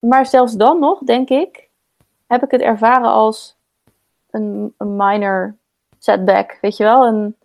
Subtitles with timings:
[0.00, 1.68] maar zelfs dan nog, denk ik,
[2.26, 3.56] heb ik het ervaren als
[4.30, 5.56] een, een minor
[5.98, 6.58] setback.
[6.60, 7.36] Weet je wel, een,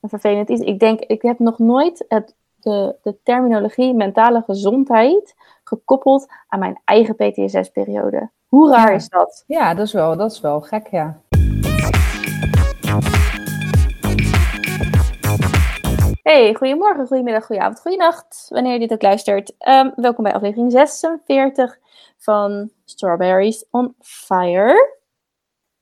[0.00, 0.60] een vervelend iets.
[0.60, 5.34] Ik denk, ik heb nog nooit het, de, de terminologie mentale gezondheid
[5.64, 8.30] gekoppeld aan mijn eigen PTSS-periode.
[8.48, 8.94] Hoe raar Ja.
[8.96, 9.44] is dat?
[9.46, 11.20] Ja, dat is wel, dat is wel gek, ja.
[16.22, 19.54] Hey, goedemorgen, goedemiddag, goedenavond, goedenacht, wanneer je dit ook luistert.
[19.58, 21.78] Ehm, welkom bij aflevering 46
[22.18, 24.98] van Strawberries on Fire.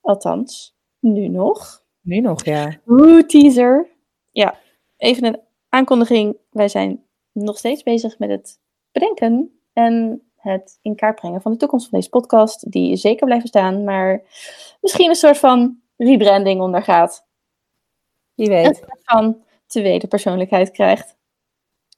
[0.00, 1.84] Althans, nu nog.
[2.00, 2.76] Nu nog, ja.
[2.86, 3.88] Oeh, teaser.
[4.30, 4.54] Ja,
[4.96, 6.36] even een aankondiging.
[6.50, 8.58] Wij zijn nog steeds bezig met het
[8.92, 12.70] bedenken en het in kaart brengen van de toekomst van deze podcast.
[12.70, 14.22] Die zeker blijven staan, maar
[14.80, 17.26] misschien een soort van rebranding ondergaat.
[18.34, 18.84] Wie weet.
[19.02, 21.16] van tweede persoonlijkheid krijgt.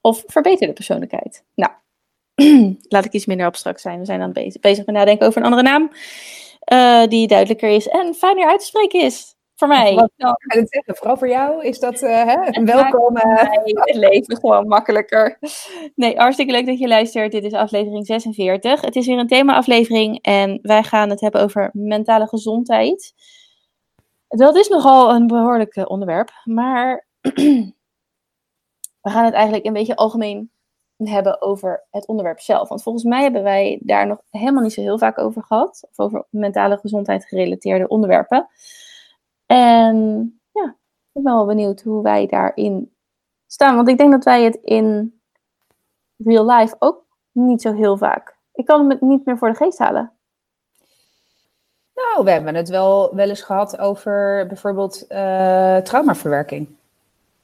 [0.00, 1.44] Of verbeterde persoonlijkheid.
[1.54, 1.72] Nou,
[2.88, 3.98] laat ik iets minder abstract zijn.
[3.98, 5.90] We zijn dan bezig, bezig met nadenken over een andere naam.
[6.60, 9.36] eh, die duidelijker is en fijner uit te spreken is.
[9.54, 9.94] Voor mij.
[9.94, 10.96] Wat Nou, ik zeggen?
[10.96, 13.16] Vooral voor jou is dat eh, hè, een welkom.
[13.16, 15.38] het leven gewoon makkelijker.
[15.94, 17.32] Nee, hartstikke leuk dat je luistert.
[17.32, 18.80] Dit is aflevering 46.
[18.80, 23.14] Het is weer een thema-aflevering en wij gaan het hebben over mentale gezondheid.
[24.28, 27.06] Dat is nogal een behoorlijk eh, onderwerp, maar
[29.00, 30.50] we gaan het eigenlijk een beetje algemeen
[30.96, 32.68] hebben over het onderwerp zelf.
[32.68, 35.86] Want volgens mij hebben wij daar nog helemaal niet zo heel vaak over gehad.
[35.90, 38.48] Of over mentale gezondheid gerelateerde onderwerpen.
[39.46, 39.96] En
[40.52, 40.76] ja,
[41.12, 42.94] ik ben wel benieuwd hoe wij daarin
[43.46, 43.76] staan.
[43.76, 45.20] Want ik denk dat wij het in
[46.16, 48.36] real life ook niet zo heel vaak.
[48.52, 50.12] Ik kan het niet meer voor de geest halen.
[51.94, 56.76] Nou, we hebben het wel, wel eens gehad over bijvoorbeeld eh, traumaverwerking.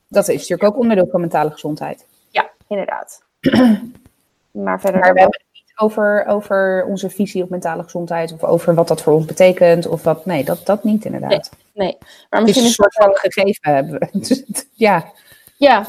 [0.09, 2.07] Dat is natuurlijk ook onderdeel van mentale gezondheid.
[2.31, 3.23] Ja, inderdaad.
[4.65, 5.01] maar verder.
[5.01, 8.89] Maar we hebben het niet over, over onze visie op mentale gezondheid of over wat
[8.89, 9.87] dat voor ons betekent.
[9.87, 11.51] Of wat, nee, dat, dat niet inderdaad.
[11.75, 11.97] Nee,
[12.31, 14.19] maar Het is misschien een is soort van gegeven hebben we.
[14.19, 14.45] Dus
[14.89, 15.13] ja,
[15.57, 15.87] Ja,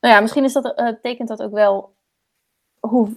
[0.00, 1.94] nou ja, misschien is dat, eh, tekent dat ook wel
[2.80, 3.08] hoe,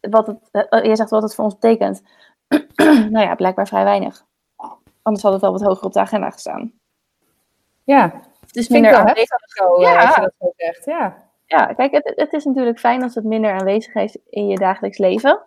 [0.00, 2.02] wat het, eh, jij zegt wat het voor ons betekent.
[3.14, 4.24] nou ja, blijkbaar vrij weinig.
[5.02, 6.72] Anders had het wel wat hoger op de agenda gestaan.
[7.84, 8.22] ja.
[8.64, 9.38] Ik minder aanwezig.
[9.46, 9.92] zo, Ja.
[9.92, 10.06] ja.
[10.06, 10.84] als je dat zo zegt.
[10.84, 11.24] Ja.
[11.46, 14.98] Ja, kijk, het, het is natuurlijk fijn als het minder aanwezig is in je dagelijks
[14.98, 15.46] leven.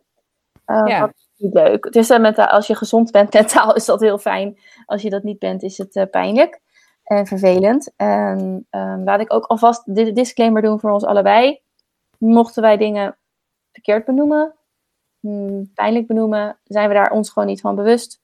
[0.66, 1.08] Uh, Ja.
[1.08, 1.86] Is niet leuk.
[1.86, 4.60] Het is, uh, mentaal, als je gezond bent mentaal is dat heel fijn.
[4.86, 6.62] Als je dat niet bent is het uh, pijnlijk
[7.04, 7.94] en vervelend.
[7.96, 11.62] En um, laat ik ook alvast de disclaimer doen voor ons allebei.
[12.18, 13.18] Mochten wij dingen
[13.72, 14.56] verkeerd benoemen,
[15.20, 18.22] hmm, pijnlijk benoemen, zijn we daar ons gewoon niet van bewust.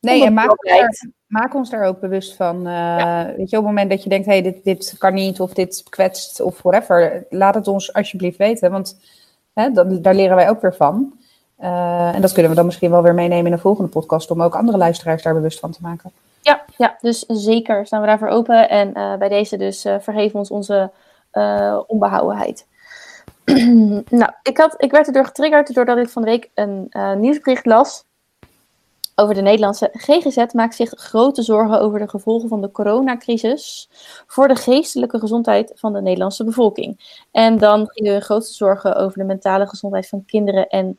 [0.00, 2.56] Nee, en maak daar, maak ons daar ook bewust van.
[2.56, 3.26] Uh, ja.
[3.36, 5.82] Weet je, op het moment dat je denkt, hey, dit, dit kan niet, of dit
[5.88, 8.70] kwetst, of whatever, laat het ons alsjeblieft weten.
[8.70, 9.00] Want
[9.52, 11.12] hè, dat, daar leren wij ook weer van.
[11.60, 14.42] Uh, en dat kunnen we dan misschien wel weer meenemen in een volgende podcast, om
[14.42, 16.10] ook andere luisteraars daar bewust van te maken.
[16.40, 18.68] Ja, ja dus zeker staan we daarvoor open.
[18.68, 20.90] En uh, bij deze dus vergeven ons onze
[21.86, 22.66] onbehouwenheid.
[24.20, 26.90] nou, ik, had, ik werd erdoor getriggerd doordat ik van de week een
[27.20, 28.04] nieuwsbericht las
[29.20, 33.88] over de Nederlandse GGZ maakt zich grote zorgen over de gevolgen van de coronacrisis
[34.26, 37.20] voor de geestelijke gezondheid van de Nederlandse bevolking.
[37.30, 40.98] En dan we grootste zorgen over de mentale gezondheid van kinderen en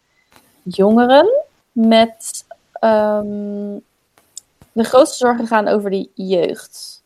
[0.63, 1.43] jongeren.
[1.71, 2.45] Met
[2.79, 3.81] um,
[4.71, 7.03] de grootste zorgen gaan over de jeugd.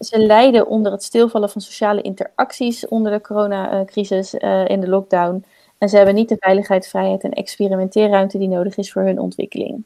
[0.00, 5.44] Ze lijden onder het stilvallen van sociale interacties onder de coronacrisis uh, in de lockdown.
[5.80, 9.84] En ze hebben niet de veiligheid, vrijheid en experimenteerruimte die nodig is voor hun ontwikkeling.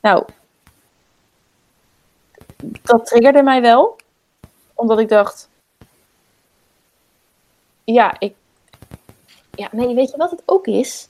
[0.00, 0.24] Nou,
[2.82, 3.96] dat triggerde mij wel.
[4.74, 5.48] Omdat ik dacht.
[7.84, 8.34] Ja, ik.
[9.50, 11.08] Ja, nee, weet je wat het ook is?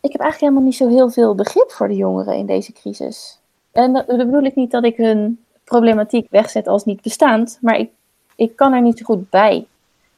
[0.00, 3.38] Ik heb eigenlijk helemaal niet zo heel veel begrip voor de jongeren in deze crisis.
[3.72, 7.90] En dat, bedoel ik niet dat ik hun problematiek wegzet als niet bestaand, maar ik,
[8.36, 9.66] ik kan er niet zo goed bij.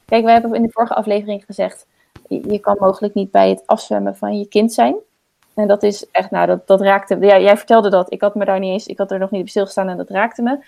[0.05, 1.87] Kijk, wij hebben in de vorige aflevering gezegd
[2.31, 4.97] je kan mogelijk niet bij het afzwemmen van je kind zijn.
[5.55, 8.13] En dat is echt, nou, dat, dat raakte Ja, jij vertelde dat.
[8.13, 10.11] Ik had me daar niet eens, ik had er nog niet op stilgestaan en dat
[10.11, 10.59] raakte me.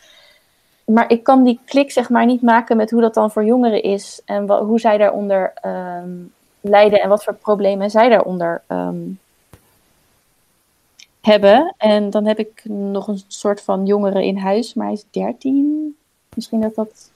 [0.84, 3.82] Maar ik kan die klik, zeg maar, niet maken met hoe dat dan voor jongeren
[3.82, 4.22] is.
[4.24, 9.18] En wat, hoe zij daaronder um, lijden en wat voor problemen zij daaronder um,
[11.20, 11.74] hebben.
[11.78, 15.96] En dan heb ik nog een soort van jongere in huis, maar hij is 13.
[16.34, 17.10] Misschien dat dat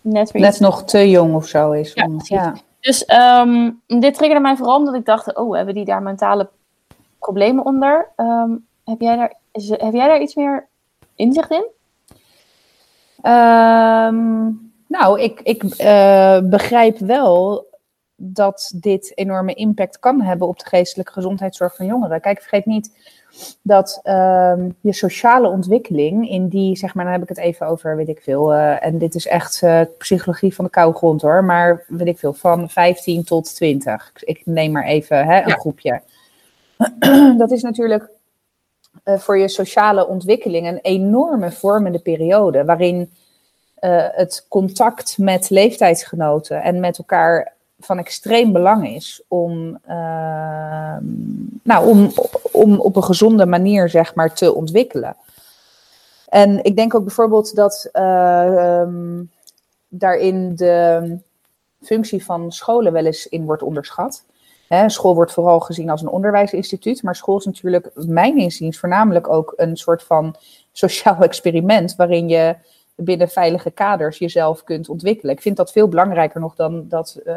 [0.00, 0.42] net weer.
[0.42, 1.92] Net nog te jong of zo is.
[1.92, 2.54] Ja, om, ja.
[2.80, 6.48] Dus um, dit triggerde mij vooral omdat ik dacht, oh, hebben die daar mentale
[7.18, 8.08] problemen onder?
[8.16, 9.34] Um, heb, jij daar,
[9.68, 10.68] heb jij daar iets meer
[11.14, 11.66] inzicht in?
[13.32, 17.66] Um, nou, ik, ik uh, begrijp wel
[18.20, 22.20] dat dit enorme impact kan hebben op de geestelijke gezondheidszorg van jongeren.
[22.20, 22.90] Kijk, vergeet niet
[23.62, 27.96] dat ehm, je sociale ontwikkeling in die, zeg maar, dan heb ik het even over,
[27.96, 31.44] weet ik veel, uh, en dit is echt uh, psychologie van de koude grond hoor,
[31.44, 34.12] maar weet ik veel, van 15 tot 20.
[34.20, 35.54] Ik neem maar even hè, een ja.
[35.54, 36.02] groepje.
[37.38, 38.08] dat is natuurlijk
[39.04, 43.12] uh, voor je sociale ontwikkeling een enorme vormende periode, waarin
[43.80, 50.96] het contact met leeftijdsgenoten en met elkaar van extreem belang is om, uh,
[51.62, 52.12] nou, om,
[52.52, 55.16] om op een gezonde manier zeg maar, te ontwikkelen.
[56.28, 59.30] En ik denk ook bijvoorbeeld dat um,
[59.88, 61.18] daarin de
[61.82, 64.24] functie van scholen wel eens in wordt onderschat.
[64.68, 69.28] Hè, school wordt vooral gezien als een onderwijsinstituut, maar school is natuurlijk, mijn inziens, voornamelijk
[69.28, 70.36] ook een soort van
[70.72, 72.56] sociaal experiment waarin je
[73.00, 75.34] binnen veilige kaders jezelf kunt ontwikkelen.
[75.34, 77.34] Ik vind dat veel belangrijker nog dan dat uh,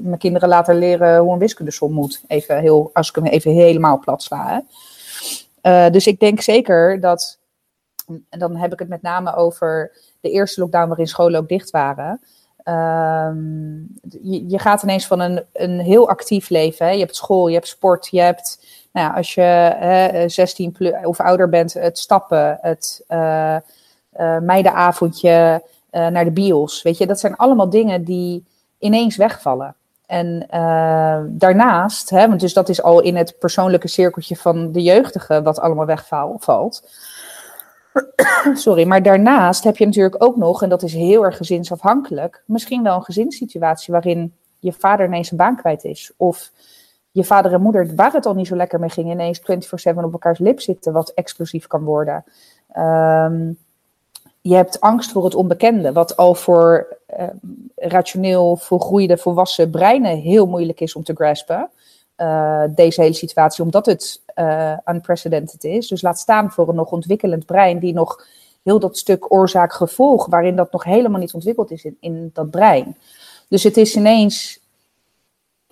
[0.00, 2.22] mijn kinderen later leren hoe een wiskundesom moet.
[2.26, 4.64] Even heel, als ik hem even helemaal plat sla.
[5.62, 7.38] Uh, dus ik denk zeker dat,
[8.28, 11.70] en dan heb ik het met name over de eerste lockdown waarin scholen ook dicht
[11.70, 12.20] waren.
[12.64, 13.30] Uh,
[14.22, 16.92] je, gaat ineens van een, een heel actief leven.
[16.92, 19.40] Je hebt school, je hebt sport, je hebt, nou ja, als je
[19.76, 23.04] hè, 16 plus, of ouder bent, het stappen, het
[24.16, 26.82] uh, meidenavondje uh, naar de bios.
[26.82, 28.44] Weet je, dat zijn allemaal dingen die
[28.78, 29.74] ineens wegvallen.
[30.06, 34.82] En uh, daarnaast, hè, want dus dat is al in het persoonlijke cirkeltje van de
[34.82, 36.82] jeugdige wat allemaal wegvalt.
[38.54, 42.82] Sorry, maar daarnaast heb je natuurlijk ook nog, en dat is heel erg gezinsafhankelijk, misschien
[42.82, 46.12] wel een gezinssituatie waarin je vader ineens een baan kwijt is.
[46.16, 46.50] Of
[47.10, 49.44] je vader en moeder, waar het al niet zo lekker mee ging, ineens 24-7
[49.94, 52.24] op elkaars lip zitten, wat explosief kan worden.
[52.78, 53.58] Um,
[54.46, 57.26] je hebt angst voor het onbekende, wat al voor uh,
[57.76, 61.70] rationeel volgroeide volwassen breinen heel moeilijk is om te graspen.
[62.16, 65.88] Uh, deze hele situatie, omdat het uh, unprecedented is.
[65.88, 68.26] Dus laat staan voor een nog ontwikkelend brein, die nog
[68.62, 72.96] heel dat stuk oorzaak-gevolg, waarin dat nog helemaal niet ontwikkeld is in, in dat brein.
[73.48, 74.60] Dus het is ineens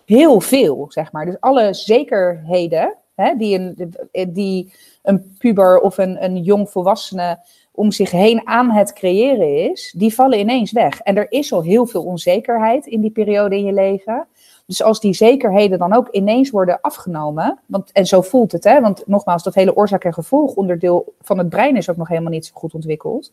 [0.04, 1.24] heel veel, zeg maar.
[1.24, 3.94] Dus alle zekerheden hè, die, een,
[4.28, 4.72] die
[5.02, 7.38] een puber of een, een jong volwassene
[7.74, 11.00] om zich heen aan het creëren is, die vallen ineens weg.
[11.00, 14.26] En er is al heel veel onzekerheid in die periode in je leven.
[14.66, 18.80] Dus als die zekerheden dan ook ineens worden afgenomen, want, en zo voelt het, hè,
[18.80, 22.30] want nogmaals, dat hele oorzaak- en gevolg onderdeel van het brein is ook nog helemaal
[22.30, 23.32] niet zo goed ontwikkeld.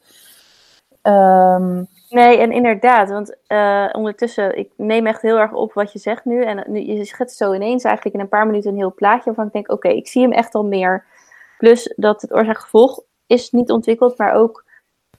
[1.03, 5.99] Um, nee, en inderdaad, want uh, ondertussen, ik neem echt heel erg op wat je
[5.99, 6.43] zegt nu.
[6.43, 9.45] En nu, je schetst zo ineens eigenlijk in een paar minuten een heel plaatje waarvan
[9.45, 11.05] ik denk, oké, ik zie hem echt al meer.
[11.57, 14.65] Plus dat het oorzaak-gevolg is niet ontwikkeld, maar ook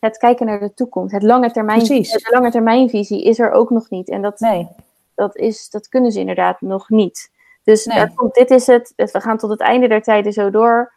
[0.01, 1.13] het kijken naar de toekomst.
[1.13, 4.09] Het lange termijn, de lange termijnvisie is er ook nog niet.
[4.09, 4.69] En dat, nee.
[5.15, 7.31] dat, is, dat kunnen ze inderdaad nog niet.
[7.65, 8.15] Dus nee.
[8.15, 8.93] komt, dit is het.
[8.97, 10.93] We gaan tot het einde der tijden zo door.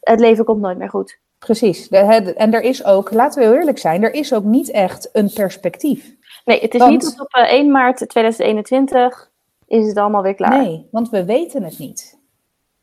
[0.00, 1.18] Het leven komt nooit meer goed.
[1.38, 1.88] Precies.
[1.88, 5.32] en er is ook, laten we heel eerlijk zijn, er is ook niet echt een
[5.32, 6.16] perspectief.
[6.44, 9.30] Nee, het is want, niet tot op 1 maart 2021
[9.66, 10.62] is het allemaal weer klaar.
[10.62, 12.17] Nee, want we weten het niet.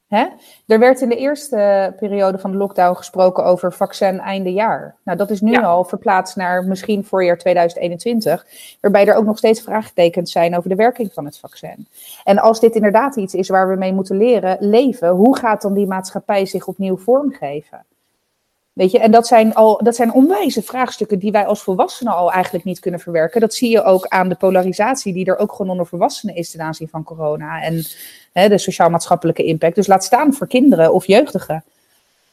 [0.08, 0.26] Hè?
[0.68, 4.96] Er werd in de eerste periode van de lockdown gesproken over vaccin einde jaar.
[5.04, 5.62] Nou, dat is nu ja.
[5.62, 8.46] al verplaatst naar misschien voorjaar 2021,
[8.82, 11.88] waarbij er ook nog steeds vraagtekens zijn over de werking van het vaccin.
[12.24, 15.74] En als dit inderdaad iets is waar we mee moeten leren leven, hoe gaat dan
[15.74, 17.86] die maatschappij zich opnieuw vormgeven?
[18.76, 22.32] Weet je, en dat zijn, al, dat zijn onwijze vraagstukken die wij als volwassenen al
[22.32, 23.42] eigenlijk niet kunnen verwerken.
[23.42, 26.62] Dat zie je ook aan de polarisatie die er ook gewoon onder volwassenen is ten
[26.62, 27.62] aanzien van corona.
[27.62, 27.84] En
[28.34, 29.76] hè, de sociaal-maatschappelijke impact.
[29.76, 31.64] Dus laat staan voor kinderen of jeugdigen.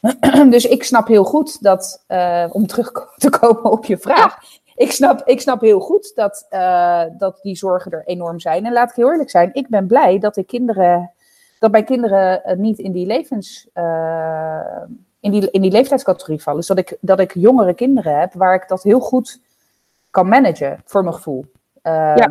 [0.50, 4.38] dus ik snap heel goed dat, uh, om terug te komen op je vraag.
[4.74, 8.66] Ik, snap, ik snap heel goed dat, uh, dat die zorgen er enorm zijn.
[8.66, 11.12] En laat ik heel eerlijk zijn, ik ben blij dat ik kinderen,
[11.58, 13.68] dat mijn kinderen uh, niet in die levens
[15.22, 16.58] in die, in die leeftijdscategorie vallen.
[16.58, 19.40] Dus dat ik, dat ik jongere kinderen heb waar ik dat heel goed
[20.10, 21.46] kan managen, voor mijn gevoel.
[21.82, 22.28] Um, ja.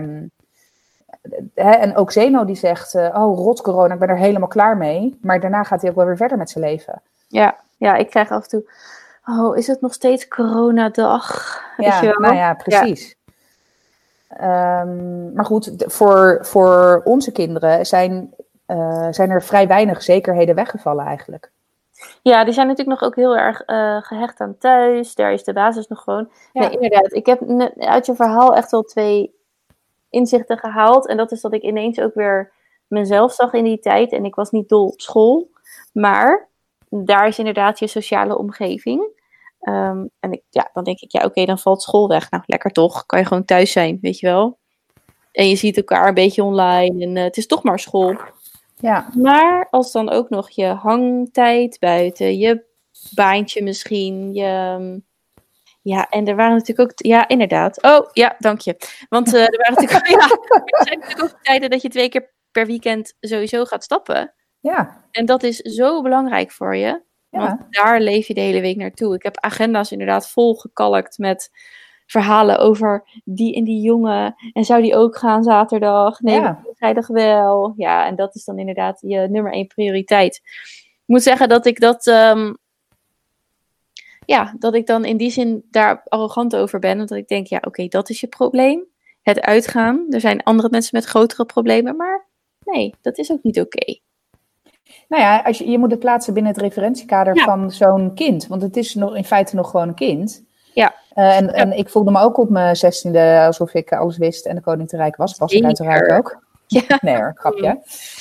[1.54, 4.78] Hè, en ook Zeno die zegt, uh, oh rot corona, ik ben er helemaal klaar
[4.78, 5.18] mee.
[5.22, 7.02] Maar daarna gaat hij ook wel weer verder met zijn leven.
[7.28, 8.72] Ja, ja ik krijg af en toe,
[9.26, 11.60] oh is het nog steeds coronadag?
[11.78, 13.16] Ja, nou ja, precies.
[14.40, 14.82] Ja.
[14.82, 18.34] Um, maar goed, voor, voor onze kinderen zijn,
[18.68, 21.52] uh, zijn er vrij weinig zekerheden weggevallen eigenlijk.
[22.22, 25.16] Ja, die zijn natuurlijk nog ook heel erg uh, gehecht aan thuis.
[25.16, 26.32] Daar is de basis nog gewoon.
[26.54, 26.62] Ja.
[26.62, 27.14] Nee, inderdaad.
[27.14, 27.42] Ik heb
[27.78, 29.36] uit je verhaal echt wel twee
[30.10, 31.08] inzichten gehaald.
[31.08, 32.52] En dat is dat ik ineens ook weer
[32.88, 34.12] mezelf zag in die tijd.
[34.12, 35.50] En ik was niet dol op school.
[35.94, 36.50] Maar
[36.90, 39.20] daar is inderdaad je sociale omgeving.
[39.62, 42.32] Um, en ik, ja, dan denk ik, ja, oké, okay, dan valt school weg.
[42.32, 43.06] Nou, lekker toch.
[43.06, 44.58] Kan je gewoon thuis zijn, weet je wel.
[45.32, 48.16] En je ziet elkaar een beetje online en het is toch maar school.
[48.82, 49.08] Ja.
[49.18, 52.66] Maar als dan ook nog je hangtijd buiten, je
[53.16, 55.02] baantje misschien, je...
[55.84, 57.06] Ja, en er waren natuurlijk ook...
[57.06, 57.84] Ja, inderdaad.
[57.84, 58.78] Oh, ja, dank je.
[59.10, 60.30] Want uh, er waren natuurlijk, ja,
[60.78, 64.34] er zijn natuurlijk ook tijden dat je twee keer per weekend sowieso gaat stappen.
[64.60, 65.06] Ja.
[65.12, 67.02] En dat is zo belangrijk voor je.
[67.30, 67.68] Want Ja.
[67.70, 69.16] daar leef je de hele week naartoe.
[69.16, 71.52] Ik heb agenda's inderdaad vol gekalkt met
[72.12, 74.36] verhalen over die en die jongen.
[74.54, 76.20] En zou die ook gaan zaterdag?
[76.20, 76.64] Nee, Ja.
[76.74, 77.74] vrijdag wel.
[77.78, 80.36] Ja, en dat is dan inderdaad je nummer één prioriteit.
[80.94, 82.08] Ik moet zeggen dat ik dat...
[82.08, 82.54] ehm,
[84.26, 87.00] ja, dat ik dan in die zin daar arrogant over ben.
[87.00, 88.86] Omdat ik denk, ja, oké, dat is je probleem.
[89.22, 90.06] Het uitgaan.
[90.10, 91.96] Er zijn andere mensen met grotere problemen.
[91.96, 92.26] Maar
[92.64, 94.00] nee, dat is ook niet oké.
[95.08, 97.44] Nou ja, als je, je moet het plaatsen binnen het referentiekader Ja.
[97.44, 98.48] van zo'n kind.
[98.48, 100.44] Want het is nog, in feite nog gewoon een kind.
[100.74, 100.96] Ja.
[101.14, 104.56] Eh, en, en ik voelde me ook op mijn zestiende alsof ik alles wist en
[104.56, 105.38] de koning te rijk was.
[105.38, 106.40] Was ik uiteraard ook.
[106.72, 107.00] Ja.
[107.02, 107.80] Nee hoor, grapje.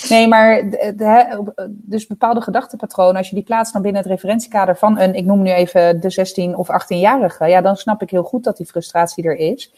[0.09, 1.37] Nee, maar de, de- hè,
[1.69, 5.43] dus bepaalde gedachtepatronen, als je die plaatst dan binnen het referentiekader van een, ik noem
[5.43, 9.25] nu even de 16 of 18-jarige, ja, dan snap ik heel goed dat die frustratie
[9.25, 9.73] er is.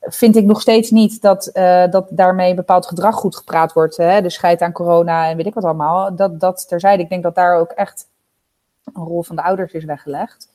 [0.00, 3.96] Vind ik nog steeds niet dat, eh, dat daarmee bepaald gedrag goed gepraat wordt.
[3.96, 4.22] Hè?
[4.22, 6.16] De scheid aan corona en weet ik wat allemaal.
[6.16, 7.02] Dat, dat terzijde.
[7.02, 8.06] Ik denk dat daar ook echt
[8.94, 10.48] een rol van de ouders is weggelegd.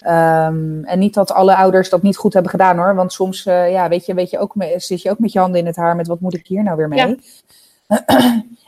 [0.00, 2.94] Ehm, en niet dat alle ouders dat niet goed hebben gedaan hoor.
[2.94, 5.38] Want soms eh, ja, weet je, weet je ook, me- zit je ook met je
[5.38, 6.98] handen in het haar met wat moet ik hier nou weer mee.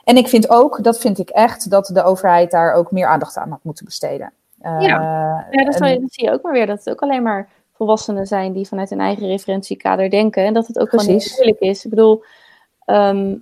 [0.05, 3.37] en ik vind ook, dat vind ik echt, dat de overheid daar ook meer aandacht
[3.37, 4.33] aan had moeten besteden.
[4.61, 6.67] Eh, Ja, dat, en- zal je- dat zie je ook maar weer.
[6.67, 10.45] Dat het ook alleen maar volwassenen zijn die vanuit hun eigen referentiekader denken.
[10.45, 11.85] En dat het ook gewoon heel moeilijk is.
[11.85, 12.25] Ik bedoel,
[12.85, 13.35] ehm,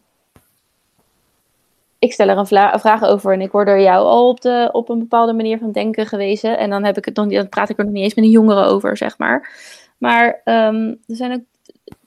[2.06, 4.40] ik stel er een, vla- een vraag over en ik word door jou al op,
[4.40, 6.58] de, op een bepaalde manier van denken gewezen.
[6.58, 8.30] En dan, heb ik het nog, dan praat ik er nog niet eens met een
[8.30, 9.50] jongere over, zeg maar.
[9.98, 11.40] Maar ehm, er zijn ook,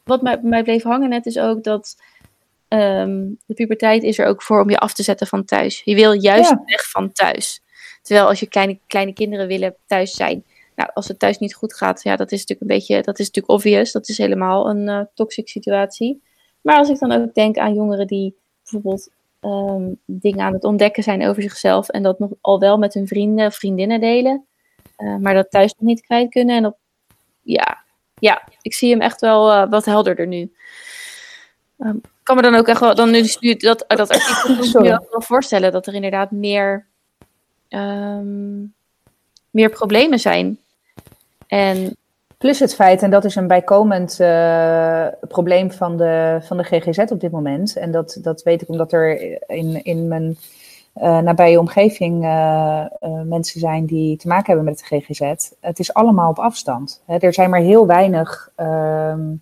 [0.04, 1.96] wat mij, mij bleef hangen net is ook dat
[2.68, 5.82] ehm, de puberteit is er ook voor om je af te zetten van thuis.
[5.84, 6.62] Je wil juist Ja.
[6.66, 7.62] weg van thuis.
[8.02, 10.44] Terwijl als je kleine, kleine kinderen willen thuis zijn.
[10.76, 13.26] Nou, als het thuis niet goed gaat, ja, dat is natuurlijk een beetje, dat is
[13.26, 13.92] natuurlijk obvious.
[13.92, 16.22] Dat is helemaal een eh toxic situatie.
[16.62, 21.04] Maar als ik dan ook denk aan jongeren die bijvoorbeeld ehm, dingen aan het ontdekken
[21.04, 21.90] zijn over zichzelf.
[21.90, 24.46] En dat nog al wel met hun vrienden of vriendinnen delen.
[24.96, 26.56] eh, maar dat thuis nog niet kwijt kunnen.
[26.56, 26.78] En op,
[27.42, 27.84] ja,
[28.20, 30.52] ja, ik zie hem echt wel eh, wat helderder nu.
[31.78, 35.22] Ik kan me dan ook echt wel, dan nu, nu dat, dat artikel me wel
[35.22, 36.86] voorstellen dat er inderdaad meer,
[37.68, 38.60] ehm,
[39.50, 40.60] meer problemen zijn.
[41.48, 41.98] En
[42.40, 46.98] Plus het feit, en dat is een bijkomend eh, probleem van de, van de GGZ
[46.98, 47.76] op dit moment.
[47.76, 50.38] En dat, dat weet ik omdat er in, in mijn
[50.94, 52.86] eh, nabije omgeving eh,
[53.26, 55.52] mensen zijn die te maken hebben met het GGZ.
[55.60, 57.02] Het is allemaal op afstand.
[57.06, 57.18] Hè.
[57.18, 59.34] Er zijn maar heel weinig ehm,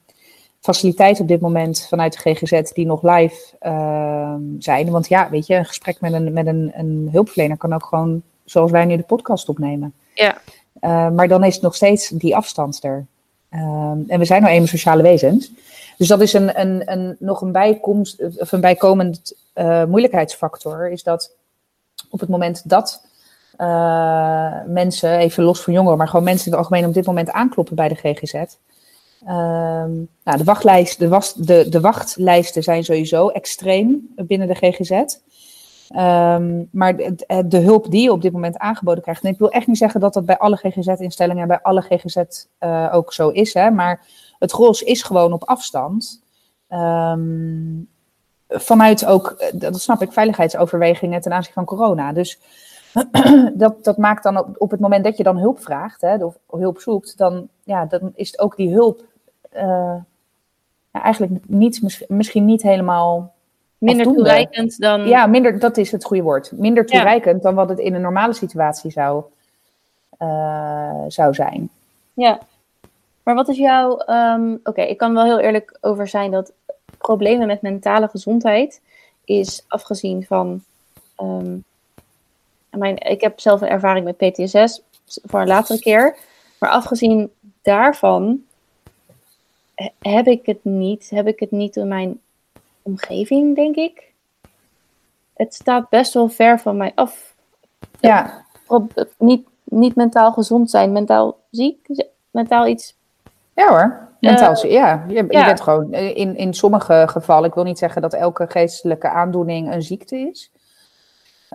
[0.59, 4.89] faciliteiten op dit moment vanuit de GGZ die nog live ehm, zijn.
[4.89, 8.21] Want ja, weet je, een gesprek met een, met een, een hulpverlener kan ook gewoon,
[8.45, 9.93] zoals wij nu de podcast opnemen.
[10.13, 10.37] ja,
[10.81, 13.05] Uh, maar dan is nog steeds die afstand er.
[13.51, 15.51] Um, en we zijn nou eenmaal sociale wezens.
[15.97, 20.91] Dus dat is een, een, een, nog een, bijkomst, of een bijkomend uh, moeilijkheidsfactor.
[20.91, 21.35] Is dat
[22.09, 23.01] op het moment dat
[23.57, 27.31] uh, mensen, even los van jongeren, maar gewoon mensen in het algemeen op dit moment
[27.31, 28.33] aankloppen bij de GGZ.
[28.33, 34.91] Um, nou, de, wachtlijst, de, was, de, de wachtlijsten zijn sowieso extreem binnen de GGZ.
[35.95, 39.23] Um, maar de, hulp die je op dit moment aangeboden krijgt.
[39.23, 42.45] En ik wil echt niet zeggen dat dat bij alle GGZ-instellingen en bij alle GGZ
[42.59, 43.53] uh, ook zo is.
[43.53, 44.05] Hè, maar
[44.39, 46.23] het gros is gewoon op afstand.
[46.69, 47.89] Um,
[48.47, 52.13] vanuit ook, dat snap ik, veiligheidsoverwegingen ten aanzien van corona.
[52.13, 52.39] Dus
[53.53, 56.79] dat, dat maakt dan op, het moment dat je dan hulp vraagt, hè, of hulp
[56.79, 59.03] zoekt, dan, ja, dan is ook die hulp
[60.91, 63.33] ja, eigenlijk niet, misschien niet helemaal
[63.77, 65.07] minder toereikend dan.
[65.07, 66.51] Ja, minder, dat is het goede woord.
[66.51, 67.41] Minder toereikend ja.
[67.41, 69.23] dan wat het in een normale situatie zou,
[70.19, 71.69] uh, zou zijn.
[72.13, 72.39] Ja,
[73.23, 74.01] maar wat is jouw.
[74.07, 76.51] Um, Oké, okay, ik kan wel heel eerlijk over zijn dat
[76.97, 78.81] problemen met mentale gezondheid
[79.25, 80.63] is afgezien van.
[81.21, 81.63] Um,
[82.69, 86.15] mijn, ik heb zelf een ervaring met PTSS voor een latere keer.
[86.59, 87.31] Maar afgezien
[87.61, 88.43] daarvan
[89.99, 91.09] heb ik het niet.
[91.09, 92.19] Heb ik het niet in mijn
[92.87, 94.13] omgeving, denk ik.
[95.33, 97.35] Het staat best wel ver van mij af.
[97.99, 98.45] Ja.
[99.17, 102.95] Niet, niet mentaal gezond zijn, mentaal ziek, mentaal iets.
[103.53, 105.05] Ja hoor, mentaal uh, ja.
[105.07, 105.45] Je, je ja.
[105.45, 109.81] bent gewoon in, in sommige gevallen, ik wil niet zeggen dat elke geestelijke aandoening een
[109.81, 110.51] ziekte is.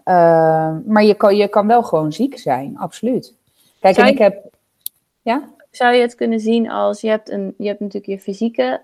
[0.04, 3.34] Uh, maar je kan, je kan wel gewoon ziek zijn, absoluut.
[3.80, 4.44] Kijk, zou en ik heb.
[5.22, 5.48] Ja?
[5.70, 8.80] Zou je het kunnen zien als je hebt, een, je hebt natuurlijk je fysieke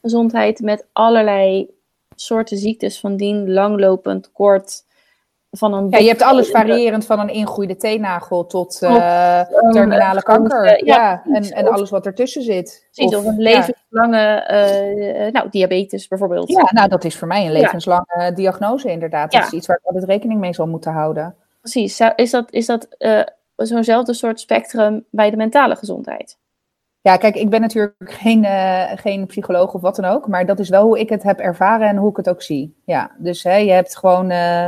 [0.00, 1.70] gezondheid met allerlei
[2.20, 4.86] soorten ziektes van dien langlopend, kort,
[5.50, 5.90] van een...
[5.90, 10.84] Ja, je hebt alles variërend van een ingroeide teennagel tot uh, terminale kanker.
[10.84, 12.88] ja, en, en alles wat ertussen zit.
[12.92, 14.48] Precies, of, een levenslange
[15.26, 16.48] uh, nou, diabetes bijvoorbeeld.
[16.48, 19.32] Ja, nou dat is voor mij een levenslange diagnose inderdaad.
[19.32, 21.34] Dat is iets waar ik altijd rekening mee zal moeten houden.
[21.60, 22.88] Precies, is dat, is dat
[23.56, 26.38] zo'nzelfde soort spectrum bij de mentale gezondheid?
[27.08, 30.58] Ja, kijk, ik ben natuurlijk geen, uh, geen psycholoog of wat dan ook, maar dat
[30.58, 32.76] is wel hoe ik het heb ervaren en hoe ik het ook zie.
[32.84, 34.30] Ja, dus hè, je hebt gewoon.
[34.30, 34.66] Uh,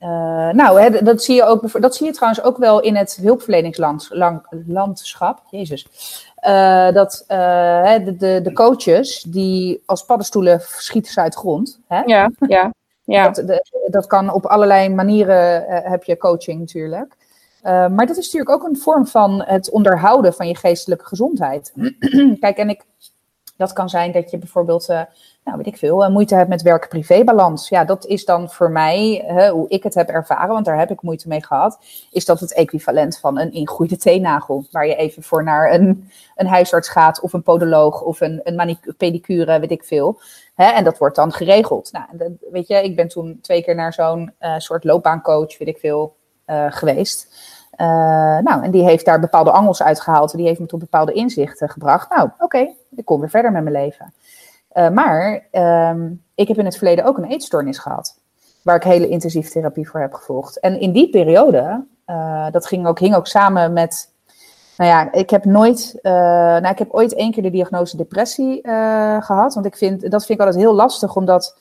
[0.00, 3.18] uh, nou, hè, dat, zie je ook, dat zie je trouwens ook wel in het
[3.22, 5.42] hulpverleningslandschap.
[5.50, 5.86] Jezus.
[6.92, 11.80] dat de, de, de, coaches die als paddenstoelen schieten ze uit grond.
[11.88, 12.00] Hè?
[12.00, 12.72] Ja, ja.
[13.04, 13.30] ja.
[13.30, 17.16] Dat, de, dat kan op allerlei manieren, heb je coaching natuurlijk.
[17.62, 21.72] Uh, maar dat is natuurlijk ook een vorm van het onderhouden van je geestelijke gezondheid.
[22.40, 22.84] Kijk, en ik,
[23.56, 25.00] dat kan zijn dat je bijvoorbeeld, uh,
[25.44, 27.68] nou weet ik veel, uh, moeite hebt met werk-privé-balans.
[27.68, 31.02] Ja, dat is dan voor mij, hoe ik het heb ervaren, want daar heb ik
[31.02, 31.78] moeite mee gehad,
[32.10, 34.66] is dat het equivalent van een ingroeide teennagel.
[34.70, 38.78] Waar je even voor naar een, een huisarts gaat, of een podoloog, of een, een
[38.96, 40.20] pedicure, weet ik veel.
[40.56, 41.92] En dat wordt dan geregeld.
[41.92, 46.16] Nou, weet je, ik ben toen twee keer naar zo'n soort loopbaancoach, weet ik veel,
[46.46, 47.28] geweest.
[47.82, 50.36] Uh, nou, en die heeft daar bepaalde angels uitgehaald.
[50.36, 52.10] Die heeft me tot bepaalde inzichten gebracht.
[52.10, 54.12] Nou, oké, ik kom weer verder met mijn leven.
[54.72, 55.46] Uh, maar
[55.90, 58.18] um, ik heb in het verleden ook een eetstoornis gehad.
[58.62, 60.60] Waar ik hele intensieve therapie voor heb gevolgd.
[60.60, 61.84] En in die periode,
[62.50, 64.10] dat ging ook, hing ook samen met.
[64.76, 65.98] Nou ja, ik heb nooit.
[66.02, 68.60] nou, ik heb ooit één keer de diagnose depressie
[69.20, 69.54] gehad.
[69.54, 71.56] Want ik vind, dat vind ik altijd heel lastig, omdat.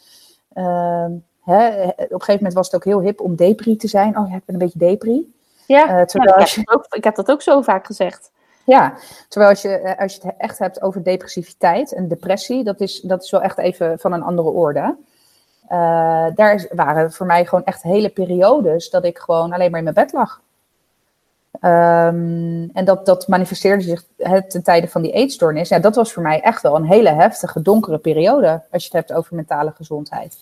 [0.53, 1.11] Ehm,
[1.43, 4.17] hè, op een gegeven moment was het ook heel hip om depri te zijn.
[4.17, 5.33] Oh ja, ik ben een beetje depri.
[5.67, 6.61] Ja, uh, als je...
[6.73, 8.31] ook, ik heb dat ook zo vaak gezegd.
[8.63, 8.93] Ja,
[9.27, 12.99] terwijl als je, eh, als je het echt hebt over depressiviteit en depressie, dat is,
[13.01, 14.95] dat is wel echt even van een andere orde.
[15.71, 19.93] Uh, daar waren voor mij gewoon echt hele periodes dat ik gewoon alleen maar in
[19.93, 20.41] mijn bed lag.
[21.61, 25.69] Um, en dat, dat manifesteerde zich he, ten tijde van die eetstoornis.
[25.69, 28.61] Ja, dat was voor mij echt wel een hele heftige, donkere periode.
[28.71, 30.37] Als je het hebt over mentale gezondheid.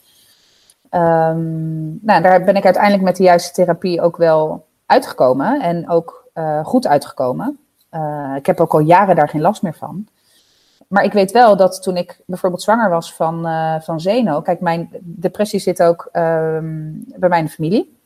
[0.91, 6.27] Um, nou, daar ben ik uiteindelijk met de juiste therapie ook wel uitgekomen en ook
[6.33, 7.59] uh, goed uitgekomen.
[7.91, 10.07] Uh, ik heb ook al jaren daar geen last meer van.
[10.87, 14.41] Maar ik weet wel dat toen ik bijvoorbeeld zwanger was van, uh, van Zeno.
[14.41, 17.97] Kijk, mijn depressie zit ook um, bij mijn familie.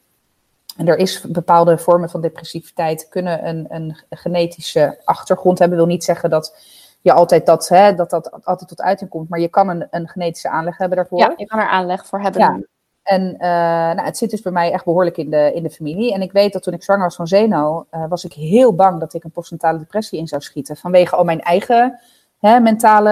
[0.77, 5.77] En er is bepaalde vormen van depressiviteit kunnen een, een genetische achtergrond hebben.
[5.77, 6.57] Wil niet zeggen dat
[7.01, 9.29] je altijd dat, hè, dat, dat altijd tot uiting komt.
[9.29, 11.19] Maar je kan een, een genetische aanleg hebben daarvoor.
[11.19, 12.41] Ja, je kan er aanleg voor hebben.
[12.41, 12.59] Ja.
[13.03, 16.13] En uh, nou, het zit dus bij mij echt behoorlijk in de, in de familie.
[16.13, 18.99] En ik weet dat toen ik zwanger was van Zeno, uh, was ik heel bang
[18.99, 20.77] dat ik een postnatale depressie in zou schieten.
[20.77, 21.99] Vanwege al mijn eigen
[22.39, 23.09] mentale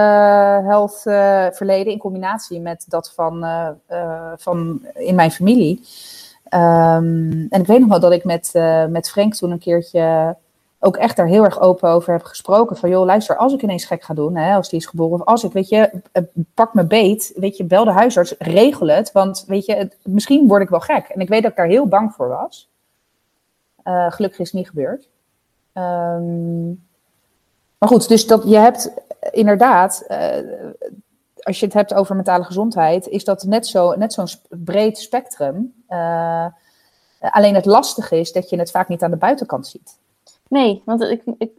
[0.65, 3.45] health uh, verleden in combinatie met dat van,
[4.35, 5.79] van in mijn familie.
[6.53, 8.51] Um, en ik weet nog wel dat ik met,
[8.89, 10.35] met Frank toen een keertje
[10.83, 12.77] ook echt daar heel erg open over heb gesproken.
[12.77, 15.25] Van joh, luister, als ik ineens gek ga doen, hè, als die is geboren, of
[15.25, 19.11] als ik, weet je, eh, pak me beet, weet je, bel de huisarts, regel het,
[19.11, 21.07] want weet je, misschien word ik wel gek.
[21.07, 22.69] En ik weet dat ik daar heel bang voor was.
[23.83, 25.09] Uh, gelukkig is het niet gebeurd.
[25.73, 26.87] Um,
[27.77, 28.91] maar goed, dus dat je hebt
[29.31, 30.17] inderdaad, uh,
[31.39, 35.83] als je het hebt over mentale gezondheid, is dat net zo'n net zo'n breed spectrum.
[37.19, 39.99] Alleen het lastige is dat je het vaak niet aan de buitenkant ziet.
[40.51, 41.51] Nee, want ik, ik,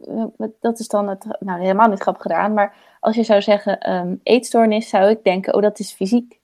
[0.59, 2.53] dat is dan het, nou, helemaal niet grappig gedaan.
[2.53, 6.39] Maar als je zou zeggen um, eetstoornis, zou ik denken, oh, dat is fysiek.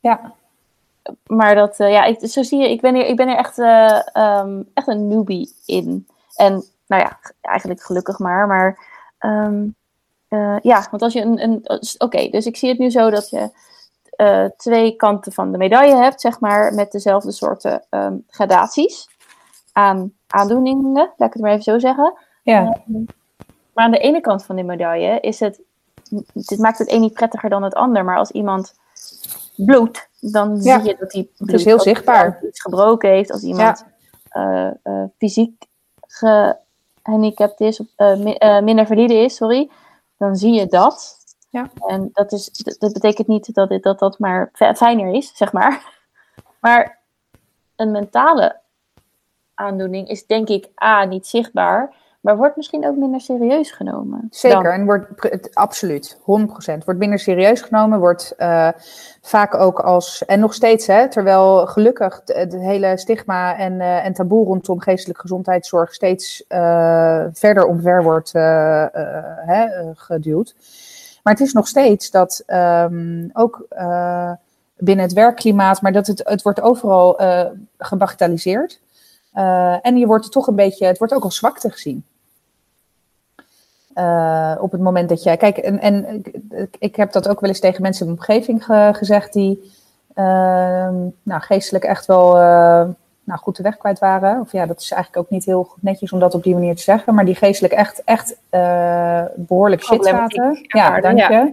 [0.00, 0.32] Ja.
[1.26, 3.58] Maar dat, uh, ja, ik, zo zie je, ik ben hier, ik ben er echt,
[3.58, 6.06] uh, um, echt een newbie in.
[6.36, 8.46] En nou ja, eigenlijk gelukkig maar.
[8.46, 8.78] Maar
[9.18, 9.74] um,
[10.28, 13.10] uh, ja, want als je een, een oké, okay, dus ik zie het nu zo
[13.10, 13.50] dat je
[14.56, 17.84] twee kanten van de medaille hebt, zeg maar, met dezelfde soorten
[18.28, 19.08] gradaties
[19.74, 22.14] aan aandoeningen, laat ik het maar even zo zeggen.
[22.42, 22.60] Ja.
[22.60, 23.04] Ehm,
[23.72, 25.60] maar aan de ene kant van de medaille is het,
[26.32, 28.74] dit maakt het een niet prettiger dan het ander, maar als iemand
[29.56, 32.40] bloedt, dan zie je dat hij het is heel zichtbaar.
[32.48, 33.84] iets gebroken heeft, als iemand
[34.30, 34.66] ja.
[34.66, 35.64] uh, uh, fysiek
[36.06, 39.70] gehandicapt is, of uh, minder valide is, sorry,
[40.16, 41.16] dan zie je dat.
[41.50, 41.70] Ja.
[41.86, 45.82] En dat, is, dat betekent niet dat, dit, dat dat maar fijner is, zeg maar.
[46.60, 46.98] Maar
[47.76, 48.60] een mentale
[49.54, 54.26] aandoening is denk ik A, niet zichtbaar, maar wordt misschien ook minder serieus genomen.
[54.30, 56.22] Zeker, en wordt absoluut, 100%.
[56.84, 58.68] Wordt minder serieus genomen, wordt uh,
[59.20, 64.12] vaak ook als, en nog steeds, hè, terwijl gelukkig het hele stigma en, uh, en
[64.12, 70.54] taboe rondom geestelijke gezondheidszorg steeds uh, verder omver wordt hè, geduwd.
[71.22, 73.66] Maar het is nog steeds dat ehm, ook
[74.76, 77.20] binnen het werkklimaat, maar dat het, het wordt overal
[77.78, 78.80] gebagatelliseerd.
[79.34, 82.04] Uh, en je wordt er toch een beetje, het wordt ook als zwakte gezien.
[84.60, 87.60] op het moment dat jij, kijk, en, en ik, ik, heb dat ook wel eens
[87.60, 89.72] tegen mensen in mijn omgeving ge, gezegd die
[90.14, 92.32] ehm, nou, geestelijk echt wel
[93.24, 94.40] nou, goed de weg kwijt waren.
[94.40, 96.82] Of ja, dat is eigenlijk ook niet heel netjes om dat op die manier te
[96.82, 97.14] zeggen.
[97.14, 98.36] Maar die geestelijk echt, echt
[99.34, 100.58] behoorlijk shit zaten.
[100.62, 101.52] Ja, dank je.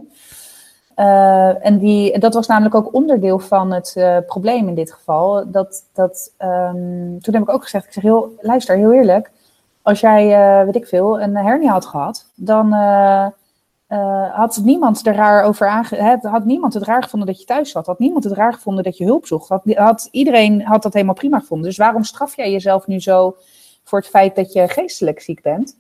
[0.96, 5.52] Uh, en die, dat was namelijk ook onderdeel van het uh, probleem in dit geval.
[5.52, 9.32] Dat, dat, um, toen heb ik ook gezegd, ik zeg heel, luister, heel eerlijk.
[9.82, 12.72] Als jij, weet ik veel, een hernia had gehad, dan
[14.32, 16.20] had niemand er raar over aange...
[16.22, 17.86] Had niemand het raar gevonden dat je thuis zat?
[17.86, 19.50] Had niemand het raar gevonden dat je hulp zocht?
[19.76, 21.68] Had, iedereen had dat helemaal prima gevonden.
[21.68, 23.36] Dus waarom straf jij jezelf nu zo
[23.84, 25.78] voor het feit dat je geestelijk ziek bent?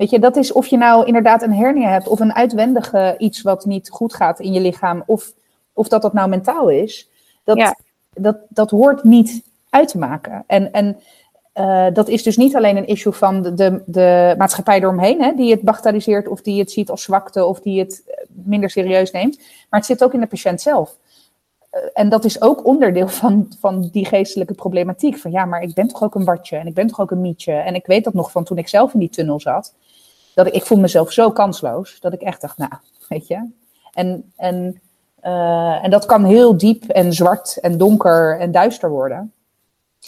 [0.00, 3.42] Weet je, dat is of je nou inderdaad een hernia hebt of een uitwendige iets
[3.42, 5.32] wat niet goed gaat in je lichaam, of,
[5.72, 7.08] of dat dat nou mentaal is.
[7.44, 7.74] Dat,
[8.12, 10.44] dat, dat hoort niet uit te maken.
[10.46, 11.00] En, en
[11.54, 15.32] uh, dat is dus niet alleen een issue van de, de, de maatschappij eromheen, hè,
[15.34, 19.10] die het bagatelliseert of die het ziet als zwakte of die het eh, minder serieus
[19.10, 19.36] neemt,
[19.70, 20.96] maar het zit ook in de patiënt zelf.
[21.72, 25.16] Uh, en dat is ook onderdeel van, van die geestelijke problematiek.
[25.18, 27.20] Van ja, maar ik ben toch ook een watje en ik ben toch ook een
[27.20, 27.52] mietje.
[27.52, 29.74] En ik weet dat nog van toen ik zelf in die tunnel zat.
[30.44, 32.72] Dat ik, ik voel mezelf zo kansloos dat ik echt dacht, nou,
[33.08, 33.50] weet je.
[33.92, 34.80] En, en,
[35.24, 39.32] uh, en dat kan heel diep en zwart en donker en duister worden.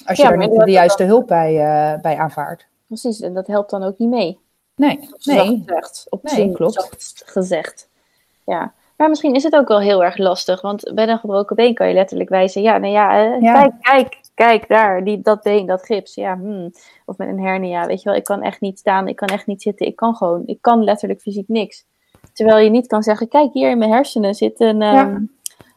[0.05, 2.67] Als je er niet de juiste hulp bij, uh, bij aanvaardt.
[2.87, 4.39] Precies, en dat helpt dan ook niet mee.
[4.77, 5.63] Nee, nee.
[5.65, 7.23] Gezegd, op nee, klopt.
[7.25, 7.89] gezegd.
[8.45, 8.73] Ja.
[8.97, 11.89] Maar misschien is het ook wel heel erg lastig, want bij een gebroken been kan
[11.89, 13.53] je letterlijk wijzen, ja, nou ja, ja.
[13.53, 16.71] kijk, kijk, kijk daar, die, dat been, dat gips, ja, hmm.
[17.05, 19.47] of met een hernia, weet je wel, ik kan echt niet staan, ik kan echt
[19.47, 21.87] niet zitten, ik kan gewoon, ik kan letterlijk fysiek niks.
[22.33, 25.21] Terwijl je niet kan zeggen, kijk, hier in mijn hersenen zit een, um, ja.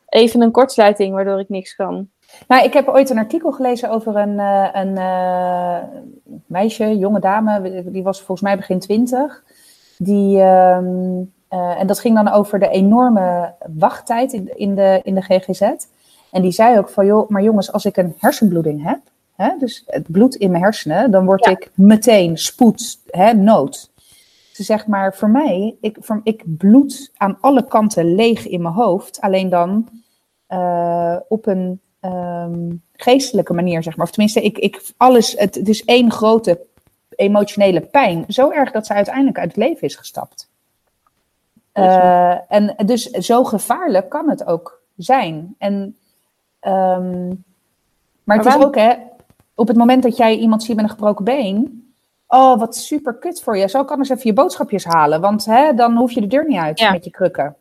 [0.07, 2.09] even een kortsluiting waardoor ik niks kan.
[2.47, 5.77] Nou, ik heb ooit een artikel gelezen over een, uh, een uh,
[6.45, 9.43] meisje, jonge dame, die was volgens mij begin twintig.
[9.97, 15.15] Die, um, uh, en dat ging dan over de enorme wachttijd in, in, de, in
[15.15, 15.61] de GGZ.
[16.35, 18.99] En die zei ook van, joh, maar jongens, als ik een hersenbloeding heb,
[19.35, 21.51] hè, dus het bloed in mijn hersenen, dan word ja.
[21.51, 23.91] ik meteen spoed, hè, nood.
[24.51, 28.73] Ze zegt maar, voor mij, ik, voor, ik bloed aan alle kanten leeg in mijn
[28.73, 29.89] hoofd, alleen dan
[31.27, 34.05] op een um, geestelijke manier, zeg maar.
[34.05, 36.65] Of tenminste, ik, ik, alles, het, het is één grote
[37.09, 38.25] emotionele pijn.
[38.27, 40.49] Zo erg dat ze uiteindelijk uit het leven is gestapt.
[41.73, 45.55] Uh, en dus zo gevaarlijk kan het ook zijn.
[45.57, 45.95] En,
[46.65, 47.27] um,
[48.23, 48.93] maar, maar het is ook, hè,
[49.55, 51.83] op het moment dat jij iemand ziet met een gebroken been.
[52.27, 53.69] Oh, wat super kut voor je.
[53.69, 55.21] Zo kan eens even je boodschapjes halen.
[55.21, 56.91] Want hè, dan hoef je de deur niet uit ja.
[56.91, 57.55] met je krukken.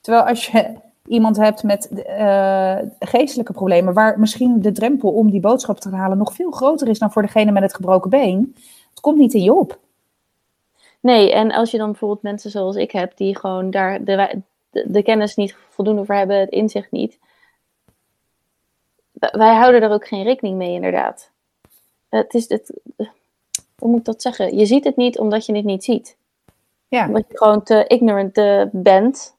[0.00, 0.74] Terwijl als je
[1.06, 6.18] iemand hebt met uh, geestelijke problemen, waar misschien de drempel om die boodschap te halen
[6.18, 8.54] nog veel groter is dan voor degene met het gebroken been,
[8.90, 9.78] het komt niet in je op.
[11.00, 14.84] Nee, en als je dan bijvoorbeeld mensen zoals ik heb, die gewoon daar de, de,
[14.86, 17.18] de kennis niet voldoende voor hebben, het inzicht niet.
[19.18, 21.30] Wij houden er ook geen rekening mee, inderdaad.
[22.08, 22.72] Het is het,
[23.78, 24.56] hoe moet ik dat zeggen?
[24.56, 26.16] Je ziet het niet omdat je het niet ziet.
[26.88, 27.06] Ja.
[27.06, 29.36] Omdat je gewoon te ignorant uh, bent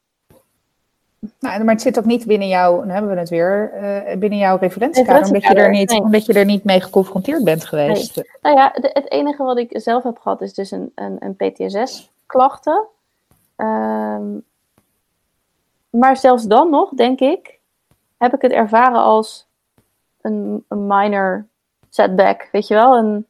[1.39, 4.39] nou, maar het zit ook niet binnen jouw, dan hebben we het weer, uh, binnen
[4.39, 6.01] jouw referentiekader, omdat je, er niet, nee.
[6.01, 8.15] omdat je er niet mee geconfronteerd bent geweest.
[8.15, 8.25] Nee.
[8.41, 11.35] Nou ja, de, het enige wat ik zelf heb gehad is dus een, een, een
[11.35, 12.85] PTSS-klachten.
[13.57, 14.43] Um,
[15.89, 17.59] maar zelfs dan nog, denk ik,
[18.17, 19.46] heb ik het ervaren als
[20.21, 21.47] een, een minor
[21.89, 23.27] setback, weet je wel, een,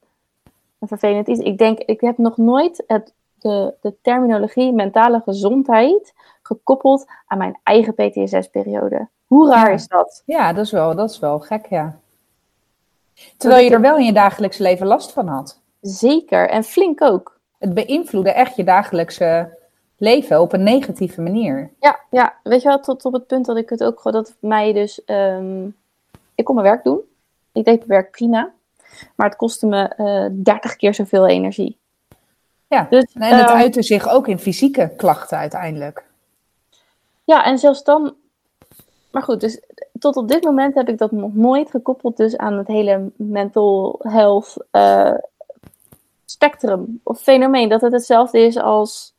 [0.79, 1.39] een vervelend iets.
[1.39, 7.59] Ik denk, ik heb nog nooit het, de, de terminologie mentale gezondheid gekoppeld aan mijn
[7.63, 9.07] eigen PTSS-periode.
[9.25, 9.73] Hoe raar ja.
[9.73, 10.23] is dat?
[10.25, 11.99] Ja, dat is wel, dat is wel gek, ja.
[13.37, 15.61] Terwijl je er wel in je dagelijkse leven last van had.
[15.81, 17.39] Zeker, en flink ook.
[17.57, 19.57] Het beïnvloedde echt je dagelijkse
[19.97, 21.71] leven op een negatieve manier.
[21.79, 22.33] Ja, ja.
[22.43, 25.01] weet je wel, tot op het punt dat ik het ook gewoon, dat mij dus,
[25.05, 25.75] um,
[26.37, 27.01] ik kon mijn werk doen.
[27.51, 28.51] Ik deed mijn werk prima,
[29.15, 31.77] maar het kostte me uh, eh, 30 keer zoveel energie.
[32.67, 36.03] Ja, dus, en het uh, uitte zich ook in fysieke klachten uiteindelijk.
[37.23, 38.15] Ja, en zelfs dan.
[39.11, 39.61] Maar goed, dus
[39.99, 43.99] tot op dit moment heb ik dat nog nooit gekoppeld dus aan het hele mental
[44.03, 45.13] health uh,
[46.25, 47.69] spectrum of fenomeen.
[47.69, 49.13] Dat het hetzelfde is als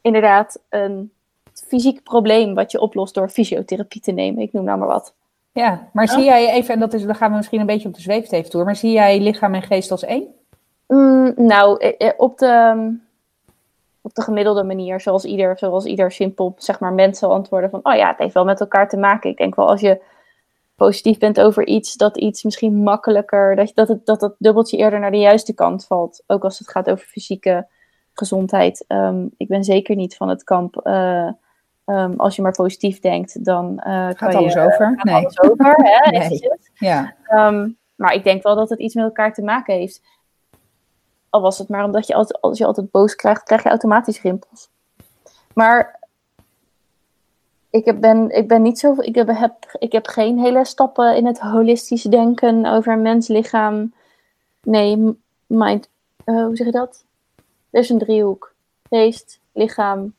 [0.00, 1.12] inderdaad een
[1.52, 4.42] fysiek probleem wat je oplost door fysiotherapie te nemen.
[4.42, 5.14] Ik noem nou maar wat.
[5.52, 6.12] Ja, maar ja.
[6.12, 8.52] zie jij even, en dat is, dan gaan we misschien een beetje op de zweefteef
[8.52, 10.26] maar zie jij lichaam en geest als één?
[10.86, 13.00] Mm, nou, op de
[14.02, 17.80] op de gemiddelde manier, zoals ieder, zoals ieder simpel zeg maar, mens zal antwoorden van,
[17.82, 19.30] oh ja, het heeft wel met elkaar te maken.
[19.30, 20.02] Ik denk wel als je
[20.74, 25.00] positief bent over iets, dat iets misschien makkelijker, dat, dat, het, dat het dubbeltje eerder
[25.00, 26.22] naar de juiste kant valt.
[26.26, 27.66] Ook als het gaat over fysieke
[28.12, 28.84] gezondheid.
[28.88, 30.80] Um, ik ben zeker niet van het kamp.
[30.84, 31.30] Uh,
[31.92, 34.94] um, als je maar positief denkt, dan uh, gaat kan alles je, over.
[34.96, 35.14] Gaat nee.
[35.14, 35.74] alles over.
[35.74, 36.50] Hè, nee.
[36.74, 37.14] Ja.
[37.30, 40.02] Um, maar ik denk wel dat het iets met elkaar te maken heeft.
[41.30, 44.22] Al was het maar omdat je altijd, als je altijd boos krijgt, krijg je automatisch
[44.22, 44.68] rimpels.
[45.54, 46.00] Maar
[47.70, 48.94] ik heb, ben, ik ben niet zo.
[48.98, 53.94] Ik heb, ik heb geen hele stappen in het holistisch denken over mens, lichaam.
[54.62, 55.88] Nee, mind.
[56.24, 57.04] Uh, hoe zeg je dat?
[57.70, 58.54] Er is een driehoek:
[58.88, 60.14] geest, lichaam.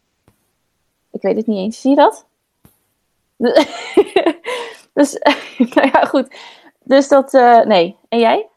[1.23, 1.81] Ik weet het niet eens.
[1.81, 2.25] Zie je dat?
[4.93, 5.13] dus,
[5.75, 6.35] nou ja, goed.
[6.83, 7.97] Dus dat, uh, nee.
[8.09, 8.47] En jij?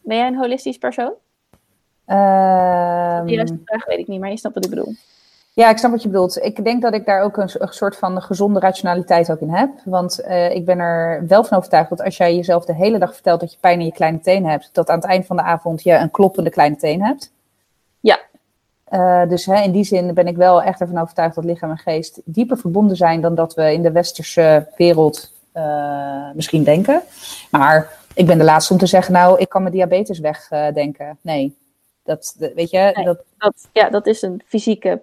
[0.00, 1.12] Ben jij een holistisch persoon?
[2.06, 4.94] Um, de juiste vraag weet ik niet, maar je snapt wat ik bedoel.
[5.52, 6.42] Ja, ik snap wat je bedoelt.
[6.42, 9.70] Ik denk dat ik daar ook een, een soort van gezonde rationaliteit ook in heb.
[9.84, 13.14] Want uh, ik ben er wel van overtuigd dat als jij jezelf de hele dag
[13.14, 15.42] vertelt dat je pijn in je kleine teen hebt, dat aan het eind van de
[15.42, 17.32] avond je een kloppende kleine teen hebt.
[18.90, 21.78] Uh, dus hè, in die zin ben ik wel echt ervan overtuigd dat lichaam en
[21.78, 27.02] geest dieper verbonden zijn dan dat we in de westerse wereld uh, misschien denken.
[27.50, 31.18] Maar ik ben de laatste om te zeggen, nou, ik kan mijn diabetes wegdenken.
[31.20, 31.56] nee,
[32.02, 35.02] dat, weet je, nee, dat, dat, ja, dat is een fysieke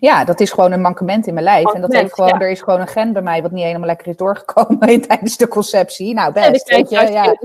[0.00, 1.72] ja, dat is gewoon een mankement in mijn lijf.
[1.72, 2.40] En dat heeft gewoon, ja.
[2.40, 5.48] er is gewoon een gen bij mij wat niet helemaal lekker is doorgekomen tijdens de
[5.48, 6.14] conceptie.
[6.14, 6.68] Nou, best.
[6.68, 7.36] Ja, weet je, ja.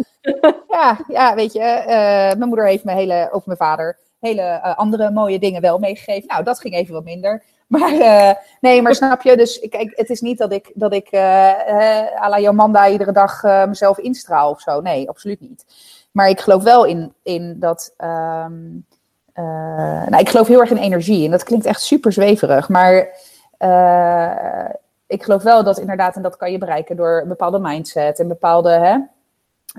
[0.69, 1.59] ja, ja, weet je.
[1.59, 1.85] Uh,
[2.37, 6.27] mijn moeder heeft me hele, of mijn vader, hele uh, andere mooie dingen wel meegegeven.
[6.27, 7.43] Nou, dat ging even wat minder.
[7.67, 8.31] Maar uh,
[8.61, 9.37] nee, maar snap je?
[9.37, 13.97] Dus kijk, het is niet dat ik, dat ik à la Jomanda iedere dag mezelf
[13.97, 14.81] instraal of zo.
[14.81, 15.65] Nee, absoluut niet.
[16.11, 17.93] Maar ik geloof wel in, in dat.
[19.33, 23.07] Uh, nou, ik geloof heel erg in energie en dat klinkt echt super zweverig, maar
[23.59, 24.69] uh,
[25.07, 28.27] ik geloof wel dat inderdaad, en dat kan je bereiken door een bepaalde mindset en
[28.27, 28.69] bepaalde.
[28.69, 28.97] Hè,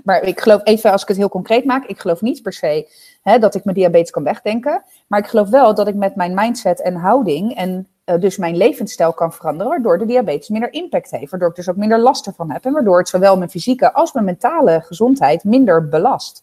[0.05, 2.89] maar ik geloof even, als ik het heel concreet maak, ik geloof niet per se
[3.25, 6.35] hè, dat ik mijn diabetes kan wegdenken, maar ik geloof wel dat ik met mijn
[6.35, 11.11] mindset en houding en uh, dus mijn levensstijl kan veranderen, waardoor de diabetes minder impact
[11.11, 13.93] heeft, waardoor ik dus ook minder last ervan heb en waardoor het zowel mijn fysieke
[13.93, 16.43] als mijn mentale gezondheid minder belast.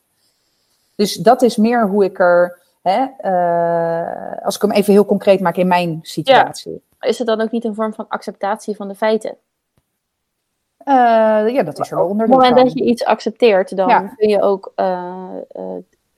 [0.95, 5.39] Dus dat is meer hoe ik er Hè, uh, als ik hem even heel concreet
[5.39, 6.81] maak in mijn situatie.
[6.99, 7.07] Ja.
[7.07, 9.37] Is het dan ook niet een vorm van acceptatie van de feiten?
[10.85, 12.25] Uh, ja, dat is er wel onder.
[12.25, 14.13] Op het moment dat je iets accepteert, dan ja.
[14.17, 15.35] kun je ook uh,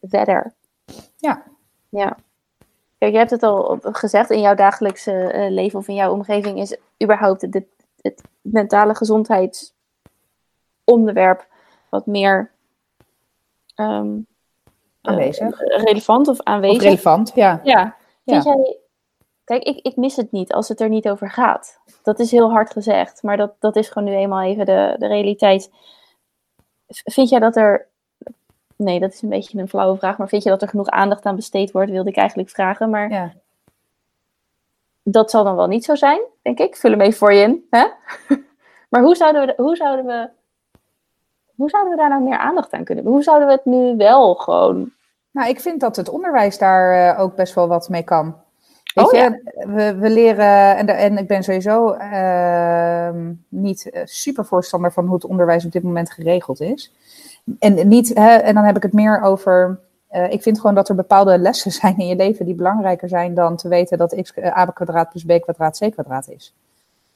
[0.10, 0.54] verder.
[1.18, 1.44] Ja.
[1.90, 2.18] Ja.
[2.98, 6.78] Kijk, je hebt het al gezegd, in jouw dagelijkse leven of in jouw omgeving is
[7.04, 7.64] überhaupt het,
[8.02, 11.48] het mentale gezondheidsonderwerp
[11.90, 12.52] wat meer
[13.76, 14.28] um,
[15.02, 15.62] aanwezig.
[15.62, 16.78] Uh, relevant of aanwezig.
[16.78, 17.62] Of relevant, ja.
[17.64, 17.96] Ja.
[18.26, 18.54] Vind ja.
[18.54, 18.78] jij...
[19.44, 21.80] Kijk, ik, ik mis het niet als het er niet over gaat.
[22.04, 25.08] Dat is heel hard gezegd, maar dat, dat is gewoon nu eenmaal even de, de
[25.08, 25.72] realiteit.
[26.88, 27.92] Vind jij dat er...
[28.76, 31.26] Nee, dat is een beetje een flauwe vraag, maar vind je dat er genoeg aandacht
[31.26, 32.90] aan besteed wordt, wilde ik eigenlijk vragen.
[32.90, 33.34] Maar ja.
[35.04, 36.76] dat zal dan wel niet zo zijn, denk ik.
[36.76, 37.66] Vul hem even voor je in.
[37.70, 37.86] Hè?
[38.90, 39.54] maar hoe zouden we...
[39.58, 40.30] Hoe zouden we
[41.56, 43.14] hoe zouden we daar nou meer aandacht aan kunnen hebben?
[43.14, 44.92] Hoe zouden we het nu wel gewoon.
[45.32, 48.36] Nou, ik vind dat het onderwijs daar uh, ook best wel wat mee kan.
[48.94, 49.40] Weet oh, je, ja.
[49.68, 53.10] we, we leren, en, en ik ben sowieso uh,
[53.50, 56.94] niet super voorstander van hoe het onderwijs op dit moment geregeld is.
[57.60, 59.80] En, niet, hè, en dan heb ik het meer over.
[60.12, 63.34] Uh, ik vind gewoon dat er bepaalde lessen zijn in je leven die belangrijker zijn
[63.34, 66.54] dan te weten dat x a kwadraat plus b kwadraat c kwadraat is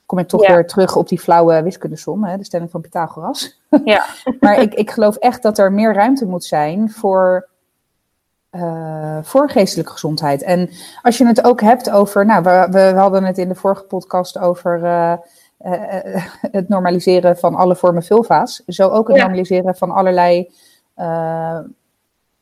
[0.07, 0.53] kom ik toch Ja.
[0.53, 3.59] weer terug op die flauwe wiskundesom, hè, de stelling van Pythagoras.
[3.83, 4.05] Ja.
[4.39, 7.47] maar ik, ik geloof echt dat er meer ruimte moet zijn voor,
[8.49, 10.41] eh, voor geestelijke gezondheid.
[10.43, 10.69] En
[11.01, 14.37] als je het ook hebt over, nou, we, we hadden het in de vorige podcast
[14.37, 14.81] over
[15.57, 18.63] eh, het normaliseren van alle vormen vulva's.
[18.67, 19.21] Zo ook het Ja.
[19.23, 20.51] normaliseren van allerlei
[20.93, 21.59] eh,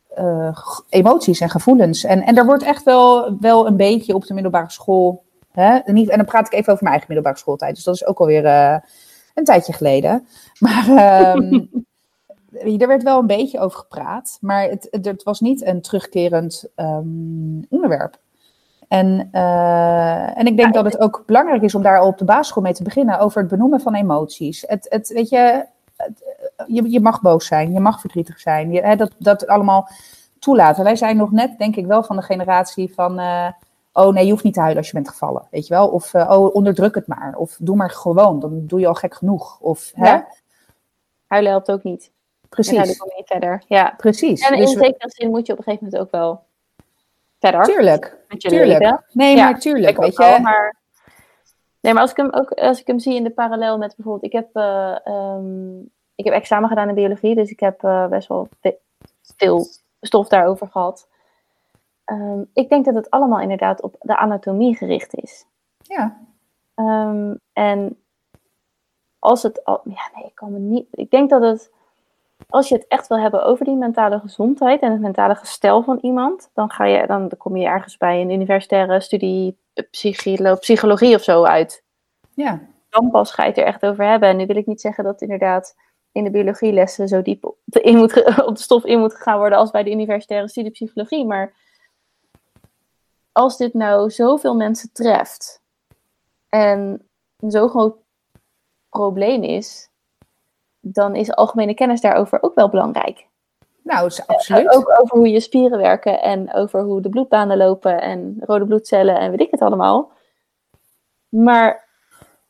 [0.08, 0.58] eh,
[0.90, 2.04] emoties en gevoelens.
[2.04, 5.24] En, en er wordt echt wel, wel een beetje op de middelbare school.
[5.52, 5.80] Hè?
[5.86, 7.76] Niet, en dan praat ik even over mijn eigen middelbare schooltijd.
[7.76, 8.46] Dus dat is ook alweer
[9.34, 10.28] een tijdje geleden.
[10.60, 11.62] Maar ehm,
[12.82, 14.38] er werd wel een beetje over gepraat.
[14.42, 18.18] Maar het, het, het was niet een terugkerend ehm, onderwerp.
[19.00, 22.18] En, eh, en ik denk Ja, dat het ook belangrijk is om daar al op
[22.18, 24.64] de basisschool mee te beginnen over het benoemen van emoties.
[24.68, 26.24] Het, het, weet je, het-
[26.68, 28.72] je, je mag boos zijn, je mag verdrietig zijn.
[28.72, 29.90] Je, hè, dat, dat allemaal
[30.40, 30.84] toelaten.
[30.84, 33.20] Wij zijn nog net, denk ik wel, van de generatie van.
[33.20, 33.48] eh,
[33.94, 35.48] oh nee, je hoeft niet te huilen als je bent gevallen.
[35.52, 35.88] Weet je wel?
[35.88, 37.34] Of eh, oh, onderdruk het maar.
[37.38, 39.60] Of doe maar gewoon, dan doe je al gek genoeg.
[39.60, 40.20] Of hè?
[41.28, 42.04] Huilen helpt ook niet.
[42.50, 42.98] En huilen Precies.
[42.98, 43.64] kom je niet verder.
[43.68, 43.94] Ja.
[43.98, 44.48] Precies.
[44.48, 46.44] En in Dus zekere zin moet je op een gegeven moment ook wel
[47.50, 47.64] verder.
[47.64, 48.18] tuurlijk.
[48.28, 49.02] Met tuurlijk.
[49.12, 50.40] Nee, maar tuurlijk, weet je.
[50.42, 50.76] maar,
[51.80, 54.34] nee, maar als ik, hem ook, als ik hem zie in de parallel met bijvoorbeeld...
[54.34, 58.28] Ik heb, uh, um, ik heb examen gedaan in biologie, dus ik heb uh, best
[58.28, 58.48] wel
[59.38, 59.68] veel
[60.02, 61.08] stof daarover gehad.
[62.06, 65.46] Um, ik denk dat het allemaal inderdaad op de anatomie gericht is.
[65.78, 66.18] Ja.
[66.76, 68.00] Um, en
[69.20, 70.88] als het al, ja, nee, ik kan me niet.
[70.92, 71.72] Ik denk dat het,
[72.50, 75.98] als je het echt wil hebben over die mentale gezondheid en het mentale gestel van
[76.02, 79.58] iemand, dan, ga je, dan, kom je ergens bij een universitaire studie
[79.92, 81.84] psycholo psychologie of zo uit.
[82.34, 82.62] Ja.
[82.90, 84.30] Dan pas ga je het er echt over hebben.
[84.30, 85.76] En nu wil ik niet zeggen dat inderdaad
[86.12, 89.38] in de biologielessen zo diep op de, in moet, op de stof in moet gegaan
[89.38, 91.26] worden als bij de universitaire studie psychologie.
[91.26, 91.54] Maar
[93.32, 95.62] als dit nou zoveel mensen treft
[96.50, 97.08] en
[97.40, 97.96] een zo groot
[98.90, 99.90] probleem is,
[100.88, 103.28] dan is algemene kennis daarover ook wel belangrijk.
[103.84, 104.70] Nou, absoluut.
[104.70, 109.20] ook over hoe je spieren werken en over hoe de bloedbanen lopen en rode bloedcellen
[109.20, 110.12] en weet ik het allemaal.
[111.30, 111.88] Maar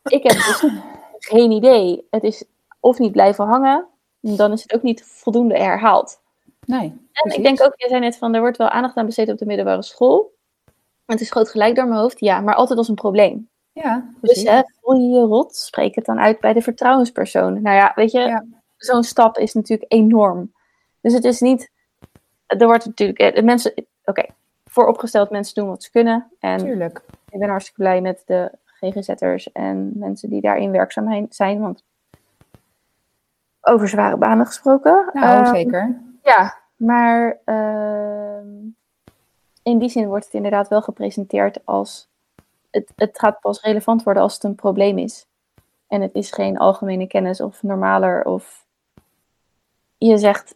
[0.03, 0.65] ik heb dus
[1.31, 2.07] geen idee.
[2.09, 2.45] Het is
[2.79, 3.87] of niet blijven hangen,
[4.19, 6.21] dan is het ook niet voldoende herhaald.
[6.65, 7.07] Nee.
[7.11, 9.37] En ik denk ook, je zei net van, er wordt wel aandacht aan besteed op
[9.37, 10.33] de middelbare school.
[11.05, 13.49] Het is groot gelijk door mijn hoofd, ja, maar altijd als een probleem.
[13.83, 17.61] Ja, dus hè, voel je je rot, spreek het dan uit bij de vertrouwenspersoon.
[17.61, 18.45] Nou ja, weet je,
[18.77, 20.53] zo'n stap is natuurlijk enorm.
[21.01, 21.71] Dus het is niet,
[22.47, 23.73] er wordt natuurlijk, eh, de mensen,
[24.05, 24.25] oké,
[24.65, 26.31] vooropgesteld mensen doen wat ze kunnen.
[26.39, 27.01] En Tuurlijk.
[27.29, 31.83] ik ben hartstikke blij met de GGZ'ers en mensen die daarin werkzaam zijn, want
[33.61, 35.09] over zware banen gesproken.
[35.13, 36.01] Nou, um, zeker.
[36.23, 38.39] Ja, maar uh,
[39.63, 42.09] in die zin wordt het inderdaad wel gepresenteerd als
[42.75, 45.25] het, het gaat pas relevant worden als het een probleem is.
[45.87, 48.65] En het is geen algemene kennis of normaler of
[49.97, 50.55] je zegt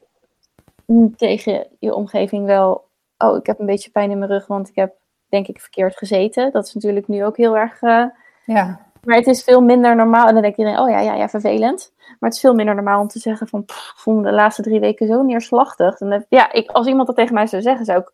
[1.15, 4.75] tegen je omgeving wel, oh ik heb een beetje pijn in mijn rug, want ik
[4.75, 4.93] heb
[5.29, 6.51] denk ik verkeerd gezeten.
[6.51, 7.81] Dat is natuurlijk nu ook heel erg.
[7.81, 8.05] Uh,
[8.45, 8.87] ja.
[9.03, 10.27] Maar het is veel minder normaal.
[10.27, 11.93] En dan denk iedereen, oh ja, ja, ja, vervelend.
[11.97, 14.31] Maar het is veel minder normaal om te zeggen van, pff, ik voel me de
[14.31, 15.97] laatste drie weken zo neerslachtig.
[15.97, 18.11] Dan ja, ik, als iemand dat tegen mij zou zeggen, zou ik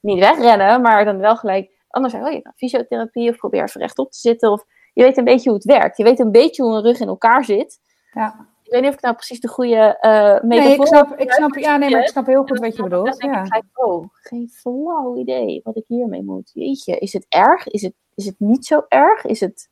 [0.00, 4.10] niet wegrennen, maar dan wel gelijk anders zeg oh, je fysiotherapie of probeer even rechtop
[4.10, 4.50] te zitten.
[4.52, 5.96] Of je weet een beetje hoe het werkt.
[5.96, 7.80] Je weet een beetje hoe een rug in elkaar zit.
[8.12, 8.46] Ja.
[8.62, 11.54] Ik weet niet of ik nou precies de goede uh, Nee, ik snap, ik snap,
[11.54, 13.22] ja, nee, maar ik snap heel goed wat je bedoelt.
[13.22, 13.42] Ja.
[13.42, 16.50] Ik, oh, geen flauw idee wat ik hiermee moet.
[16.54, 17.66] Jeetje, is het erg?
[17.66, 19.24] Is het, is het niet zo erg?
[19.24, 19.70] Is het...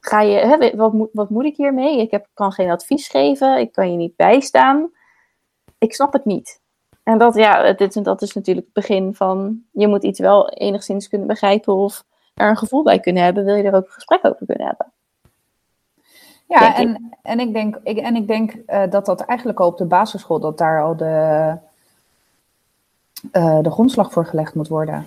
[0.00, 2.00] Ga je, hè, wat, moet, wat moet ik hiermee?
[2.00, 3.58] Ik heb, kan geen advies geven.
[3.58, 4.90] Ik kan je niet bijstaan.
[5.78, 6.59] Ik snap het niet.
[7.02, 11.08] En dat, ja, dit, dat is natuurlijk het begin van, je moet iets wel enigszins
[11.08, 14.24] kunnen begrijpen of er een gevoel bij kunnen hebben, wil je er ook een gesprek
[14.24, 14.92] over kunnen hebben.
[16.46, 16.98] Ja, en ik.
[17.22, 20.40] en ik denk, ik, en ik denk uh, dat dat eigenlijk al op de basisschool,
[20.40, 21.56] dat daar al de,
[23.32, 25.06] uh, de grondslag voor gelegd moet worden.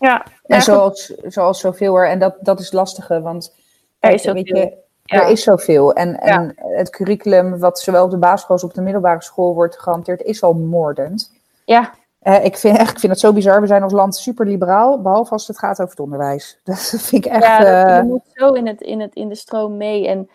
[0.00, 0.26] Ja.
[0.46, 3.54] En zoals, zoals zoveel er, en dat, dat is lastige, want
[3.98, 4.81] er is weet je,
[5.12, 5.92] er is zoveel.
[5.92, 9.78] En, en het curriculum, wat zowel op de basisschool als op de middelbare school wordt
[9.78, 11.32] gehanteerd, is al moordend.
[11.64, 11.92] Ja.
[12.22, 13.60] Uh, ik, vind, echt, ik vind het zo bizar.
[13.60, 16.58] We zijn als land super liberaal, behalve als het gaat over het onderwijs.
[16.64, 17.44] Dat vind ik echt.
[17.44, 20.08] Ja, dat, je moet zo in, het, in, het, in de stroom mee.
[20.08, 20.30] En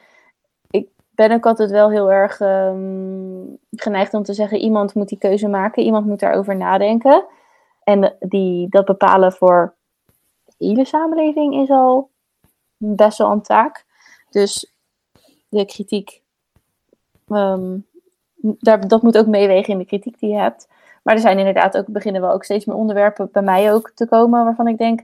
[0.69, 5.17] ik ben ook altijd wel heel erg um, geneigd om te zeggen: iemand moet die
[5.17, 7.25] keuze maken, iemand moet daarover nadenken.
[7.83, 9.75] En die, dat bepalen voor
[10.57, 12.09] de hele samenleving is al
[12.77, 13.85] best wel een taak.
[14.37, 14.73] Dus
[15.49, 16.21] de kritiek,
[17.27, 17.85] um,
[18.41, 20.67] daar, dat moet ook meewegen in de kritiek die je hebt.
[21.03, 24.07] Maar er zijn inderdaad ook, beginnen wel ook steeds meer onderwerpen bij mij ook te
[24.07, 25.01] komen waarvan ik denk,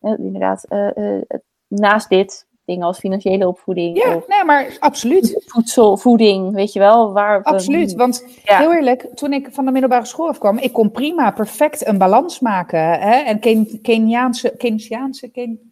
[0.00, 1.22] eh, inderdaad, uh, uh,
[1.66, 3.96] naast dit, dingen als financiële opvoeding.
[4.02, 5.42] Ja, of nee, maar absoluut.
[5.46, 7.12] Voedsel, voeding, weet je wel.
[7.12, 8.58] Waar absoluut, want ja.
[8.58, 12.40] heel eerlijk, toen ik van de middelbare school afkwam, ik kon prima perfect een balans
[12.40, 13.00] maken.
[13.00, 13.14] Hè?
[13.14, 15.65] En Ken Keniaanse, Keynesiaanse, Ken,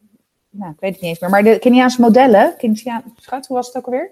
[0.57, 3.67] nou, ik weet het niet eens meer, maar de Keniaanse modellen, Keynesiaan, schat, hoe was
[3.67, 4.11] het ook alweer?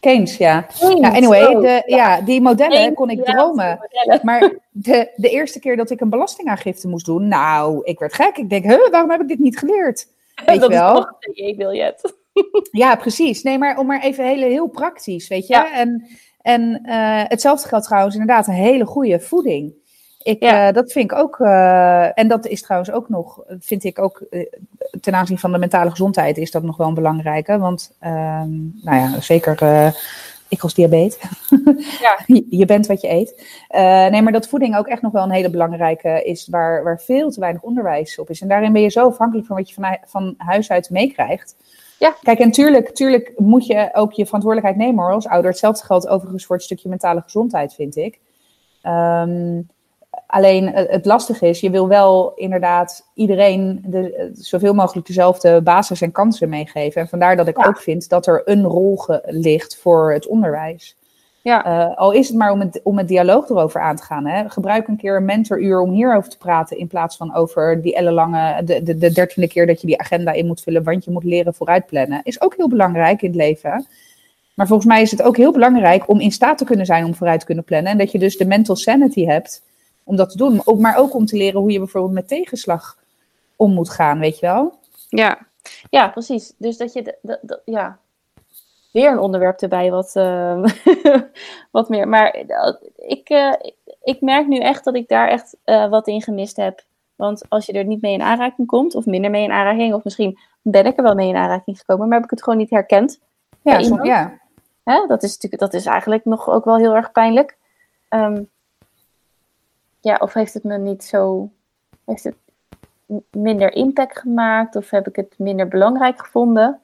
[0.00, 0.60] Keynes, ja.
[0.60, 3.88] Keynes, ja anyway, de, ja, die modellen Keynes, kon ik dromen.
[4.22, 8.36] Maar de, de eerste keer dat ik een belastingaangifte moest doen, nou, ik werd gek.
[8.36, 10.06] Ik denk, huh, waarom heb ik dit niet geleerd?
[10.46, 10.98] Weet dat je wel?
[11.20, 12.14] is een biljet.
[12.70, 13.42] ja, precies.
[13.42, 15.54] Nee, maar om maar even hele, heel praktisch, weet je.
[15.54, 15.72] Ja.
[15.74, 16.08] En,
[16.42, 19.74] en uh, hetzelfde geldt trouwens inderdaad een hele goede voeding.
[20.22, 20.68] Ik, ja.
[20.68, 24.22] uh, dat vind ik ook, uh, en dat is trouwens ook nog, vind ik ook
[24.30, 24.46] uh,
[25.00, 27.58] ten aanzien van de mentale gezondheid is dat nog wel een belangrijke.
[27.58, 28.50] Want, ehm,
[28.82, 29.52] nou ja, zeker
[30.48, 31.18] ik als diabetes.
[32.04, 32.18] ja.
[32.48, 33.46] je bent wat je eet.
[34.10, 37.30] nee, maar dat voeding ook echt nog wel een hele belangrijke is, waar, waar veel
[37.30, 38.40] te weinig onderwijs op is.
[38.40, 41.56] En daarin ben je zo afhankelijk van wat je van, van huis uit meekrijgt.
[41.98, 42.14] Ja.
[42.22, 45.50] Kijk, en tuurlijk, tuurlijk moet je ook je verantwoordelijkheid nemen hoor, als ouder.
[45.50, 48.18] Hetzelfde geldt overigens voor het stukje mentale gezondheid, vind ik.
[48.82, 49.68] Um,
[50.30, 56.12] alleen het lastige is, je wil wel inderdaad iedereen de, zoveel mogelijk dezelfde basis en
[56.12, 57.00] kansen meegeven.
[57.00, 60.96] En vandaar dat ik ook vind dat er een rol ligt voor het onderwijs.
[61.42, 61.66] Ja.
[61.66, 64.26] Uh, al is het maar om het, om het dialoog erover aan te gaan.
[64.26, 64.48] Hè.
[64.48, 66.78] Gebruik een keer een mentoruur om hierover te praten.
[66.78, 70.32] In plaats van over die ellenlange, de, de, de dertiende keer dat je die agenda
[70.32, 70.82] in moet vullen.
[70.82, 72.20] Want je moet leren vooruitplannen.
[72.22, 73.86] Is ook heel belangrijk in het leven.
[74.54, 77.14] Maar volgens mij is het ook heel belangrijk om in staat te kunnen zijn om
[77.14, 77.92] vooruit te kunnen plannen.
[77.92, 79.62] En dat je dus de mental sanity hebt
[80.10, 80.62] om dat te doen.
[80.78, 82.98] Maar ook om te leren hoe je bijvoorbeeld met tegenslag
[83.56, 84.78] om moet gaan, weet je wel?
[85.08, 85.38] Ja,
[85.90, 86.52] ja precies.
[86.56, 87.98] Dus dat je, de, ja,
[88.92, 90.64] weer een onderwerp erbij wat, uh,
[91.76, 92.08] wat meer.
[92.08, 93.54] Maar uh, ik, uh,
[94.02, 96.84] ik merk nu echt dat ik daar echt wat in gemist heb.
[97.16, 100.04] Want als je er niet mee in aanraking komt, of minder mee in aanraking, of
[100.04, 102.70] misschien ben ik er wel mee in aanraking gekomen, maar heb ik het gewoon niet
[102.70, 103.20] herkend.
[103.62, 104.38] Ja, ja.
[104.84, 105.06] Hè?
[105.06, 107.56] Dat, is natuurlijk, dat is eigenlijk nog ook wel heel erg pijnlijk.
[108.08, 108.50] Um,
[110.00, 111.50] ja, of heeft het me niet zo.
[112.04, 112.36] Heeft het
[113.30, 114.76] minder impact gemaakt?
[114.76, 116.80] Of heb ik het minder belangrijk gevonden?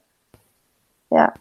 [1.09, 1.35] Ja.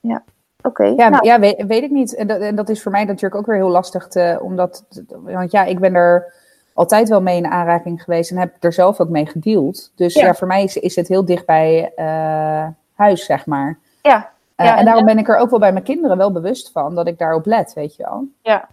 [0.00, 0.22] Ja.
[0.62, 0.84] Oké.
[0.84, 1.26] ja, nou.
[1.26, 2.14] ja weet, weet, ik niet.
[2.14, 5.50] En dat, en dat, is voor mij natuurlijk ook weer heel lastig te, omdat, want
[5.50, 6.32] ja, ik ben er
[6.72, 9.92] altijd wel mee in aanraking geweest en heb er zelf ook mee gedeeld.
[9.94, 13.78] Dus ja, voor mij is, is het heel dicht bij uh, huis, zeg maar.
[14.02, 14.16] Ja.
[14.16, 16.70] Uh, ja en, en daarom ben ik er ook wel bij mijn kinderen wel bewust
[16.72, 18.24] van dat ik daarop let, weet je wel.
[18.42, 18.68] Ja,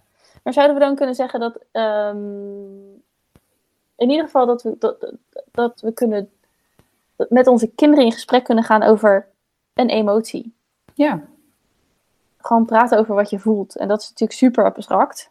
[0.46, 3.02] maar zouden we dan kunnen zeggen dat um,
[3.96, 5.12] in ieder geval dat we, dat,
[5.52, 6.30] dat we kunnen
[7.28, 9.28] met onze kinderen in gesprek kunnen gaan over
[9.74, 10.54] een emotie?
[10.94, 11.22] Ja.
[12.38, 13.76] Gewoon praten over wat je voelt.
[13.76, 15.30] En dat is natuurlijk super abstract.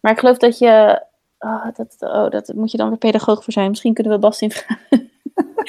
[0.00, 1.04] Maar ik geloof dat je.
[1.38, 3.70] Oh, dat, oh, dat moet je dan weer pedagoog voor zijn.
[3.70, 5.10] Misschien kunnen we Bas in vragen.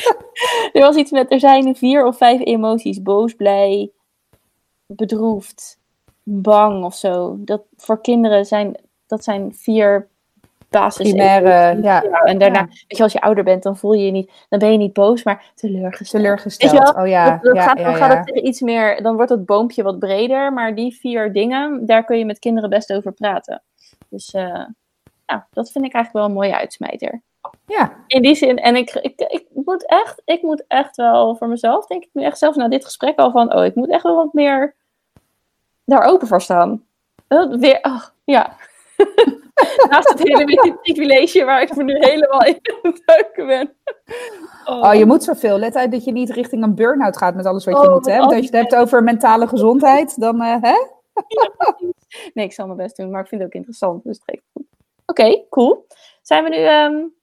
[0.74, 1.32] er was iets met.
[1.32, 3.92] Er zijn vier of vijf emoties: boos, blij,
[4.86, 5.80] bedroefd,
[6.24, 7.36] bang of zo.
[7.40, 8.76] Dat voor kinderen zijn
[9.08, 10.08] dat zijn vier
[10.70, 11.10] basis.
[11.10, 12.02] Primaire, ja.
[12.02, 14.72] En daarna, weet je, als je ouder bent, dan voel je je niet, dan ben
[14.72, 16.24] je niet boos, maar teleurgesteld.
[16.24, 16.96] Teleurgesteld.
[16.96, 17.40] Oh ja.
[17.42, 20.76] Dan, ja, gaat, dan gaat het iets meer, dan wordt het boompje wat breder, maar
[20.76, 23.64] die vier dingen, daar kun je met kinderen best over praten.
[24.10, 24.66] Dus uh,
[25.26, 27.22] ja, dat vind ik eigenlijk wel een mooie uitsmijter.
[27.66, 27.94] Ja.
[28.08, 31.88] In die zin, en ik, ik, ik, moet echt, ik moet echt wel voor mezelf,
[31.88, 34.16] denk ik nu echt zelfs na dit gesprek al van, oh, ik moet echt wel
[34.16, 34.76] wat meer
[35.92, 36.86] daar open voor staan.
[37.50, 38.56] Weer, oh, ja.
[39.90, 43.76] Naast het hele privilege waar ik me nu helemaal in het duiken ben.
[44.66, 44.82] Oh.
[44.82, 44.94] oh.
[44.94, 45.58] je moet zoveel.
[45.58, 48.06] Let uit dat je niet richting een burn-out gaat met alles wat je oh, moet.
[48.06, 48.20] Hè?
[48.20, 50.76] Als je het hebt over mentale gezondheid, dan uh, hè?
[52.34, 54.04] nee, ik zal mijn best doen, maar ik vind het ook interessant.
[54.04, 54.66] Dus het goed.
[55.06, 55.88] Oké, cool.
[56.22, 56.68] Zijn we nu...
[56.68, 57.20] Um...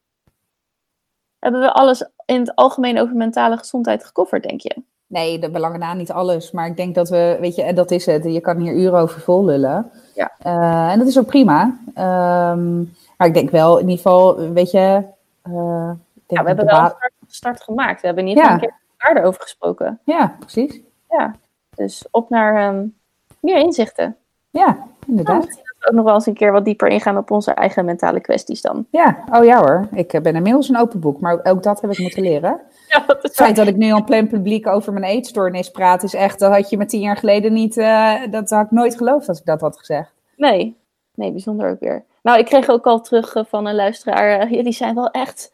[1.38, 4.82] Hebben we alles in het algemeen over mentale gezondheid gecoverd, denk je?
[5.08, 6.50] Nee, de belangen na niet alles.
[6.50, 8.24] Maar ik denk dat we, weet je, en dat is het.
[8.24, 9.90] Je kan hier uren over vol lullen.
[10.14, 10.32] Ja.
[10.46, 11.62] Uh, en dat is ook prima.
[11.86, 15.02] Um, maar ik denk wel, in ieder geval, weet je.
[15.48, 15.90] Uh,
[16.26, 18.00] ja, we hebben wel een start, start, gemaakt.
[18.00, 20.00] We hebben in ieder geval een keer met over gesproken.
[20.04, 20.80] Ja, precies.
[21.08, 21.34] Ja,
[21.74, 22.96] dus op naar um,
[23.40, 24.16] meer inzichten.
[24.50, 25.46] Ja, inderdaad.
[25.46, 28.60] Nou, ook nog wel eens een keer wat dieper ingaan op onze eigen mentale kwesties
[28.60, 28.86] dan.
[28.90, 29.88] Ja, oh ja hoor.
[29.92, 32.60] Ik ben inmiddels een open boek, maar ook dat heb ik moeten leren.
[32.88, 36.38] Ja, het feit dat ik nu al plein publiek over mijn eetstoornis praat, is echt,
[36.38, 39.38] dat had je me tien jaar geleden niet, uh, dat had ik nooit geloofd als
[39.38, 40.12] ik dat had gezegd.
[40.36, 40.76] Nee,
[41.14, 42.04] nee, bijzonder ook weer.
[42.22, 45.52] Nou, ik kreeg ook al terug uh, van een luisteraar, uh, jullie zijn wel echt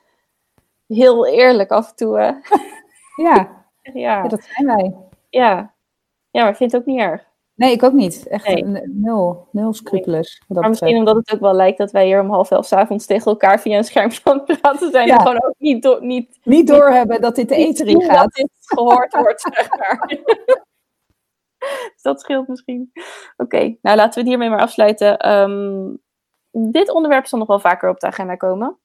[0.87, 2.19] heel eerlijk af en toe.
[2.19, 2.41] ja.
[3.27, 3.49] ja.
[3.95, 4.95] ja, dat zijn wij.
[5.31, 5.73] Ja,
[6.31, 7.25] ja maar ik vind het ook niet erg.
[7.55, 8.27] Nee, ik ook niet.
[8.27, 10.43] Echt nul, nul scrupules.
[10.47, 10.59] Nee.
[10.61, 13.31] Maar misschien omdat het ook wel lijkt dat wij hier om half elf avonds tegen
[13.31, 15.09] elkaar via een scherm aan praten zijn.
[15.09, 18.23] En gewoon ook niet, do niet, niet doorhebben dat dit de eten in gaat.
[18.23, 20.07] Dat dit gehoord wordt, zeg maar.
[21.93, 22.93] dus dat scheelt misschien.
[23.37, 25.31] Oké, nou laten we het hiermee maar afsluiten.
[25.31, 26.03] Um,
[26.51, 28.79] dit onderwerp zal nog wel vaker op de agenda komen.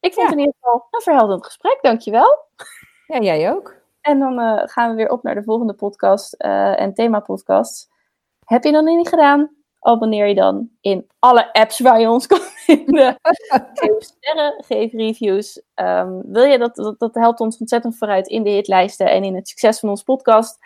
[0.00, 2.38] Ik vond het in ieder geval een verhelderend gesprek, dankjewel.
[3.06, 3.74] Ja, jij ook.
[4.00, 7.92] En dan uh, gaan we weer op naar de volgende podcast uh, en thema-podcast.
[8.44, 9.50] Heb je dat nog niet gedaan?
[9.80, 13.16] Abonneer je dan in alle apps waar je ons kan vinden.
[13.74, 15.62] geef sterren, geef reviews.
[15.74, 19.48] Um, wil je dat, dat, helpt ons ontzettend vooruit in de hitlijsten en in het
[19.48, 20.58] succes van ons podcast.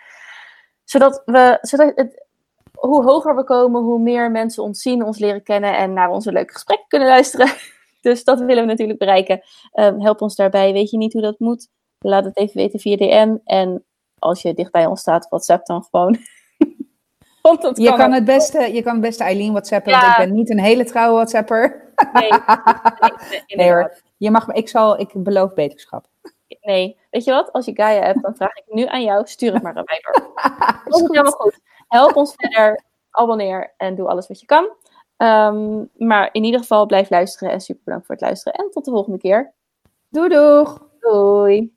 [0.85, 2.27] Zodat we, zodat het,
[2.73, 6.33] hoe hoger we komen, hoe meer mensen ons zien, ons leren kennen en naar onze
[6.33, 7.49] leuke gesprekken kunnen luisteren.
[8.01, 9.41] Dus dat willen we natuurlijk bereiken.
[9.73, 10.73] Um, help ons daarbij.
[10.73, 11.69] Weet je niet hoe dat moet?
[11.99, 13.37] Laat het even weten via DM.
[13.45, 13.85] En
[14.19, 16.19] als je dicht bij ons staat, WhatsApp dan gewoon
[17.75, 20.61] je, kan het beste, je kan het beste Eileen WhatsAppen, want ik ben niet een
[20.61, 21.93] hele trouwe WhatsApper.
[22.13, 22.31] Nee,
[23.59, 23.95] nee, hoor.
[24.17, 26.07] Je mag, ik, zal, ik beloof beterschap.
[26.61, 27.53] Nee, weet je wat?
[27.53, 30.01] Als je Gaia hebt, dan vraag ik nu aan jou, stuur het maar aan mij
[30.03, 30.33] door.
[30.85, 31.59] Dat is helemaal goed.
[31.89, 34.69] Help ons verder, abonneer en doe alles wat je kan.
[35.17, 38.59] Ehm, maar in ieder geval blijf luisteren en super bedankt voor het luisteren.
[38.59, 39.53] En tot de volgende keer.
[40.09, 40.87] Doei doeg!
[41.01, 41.77] Doei!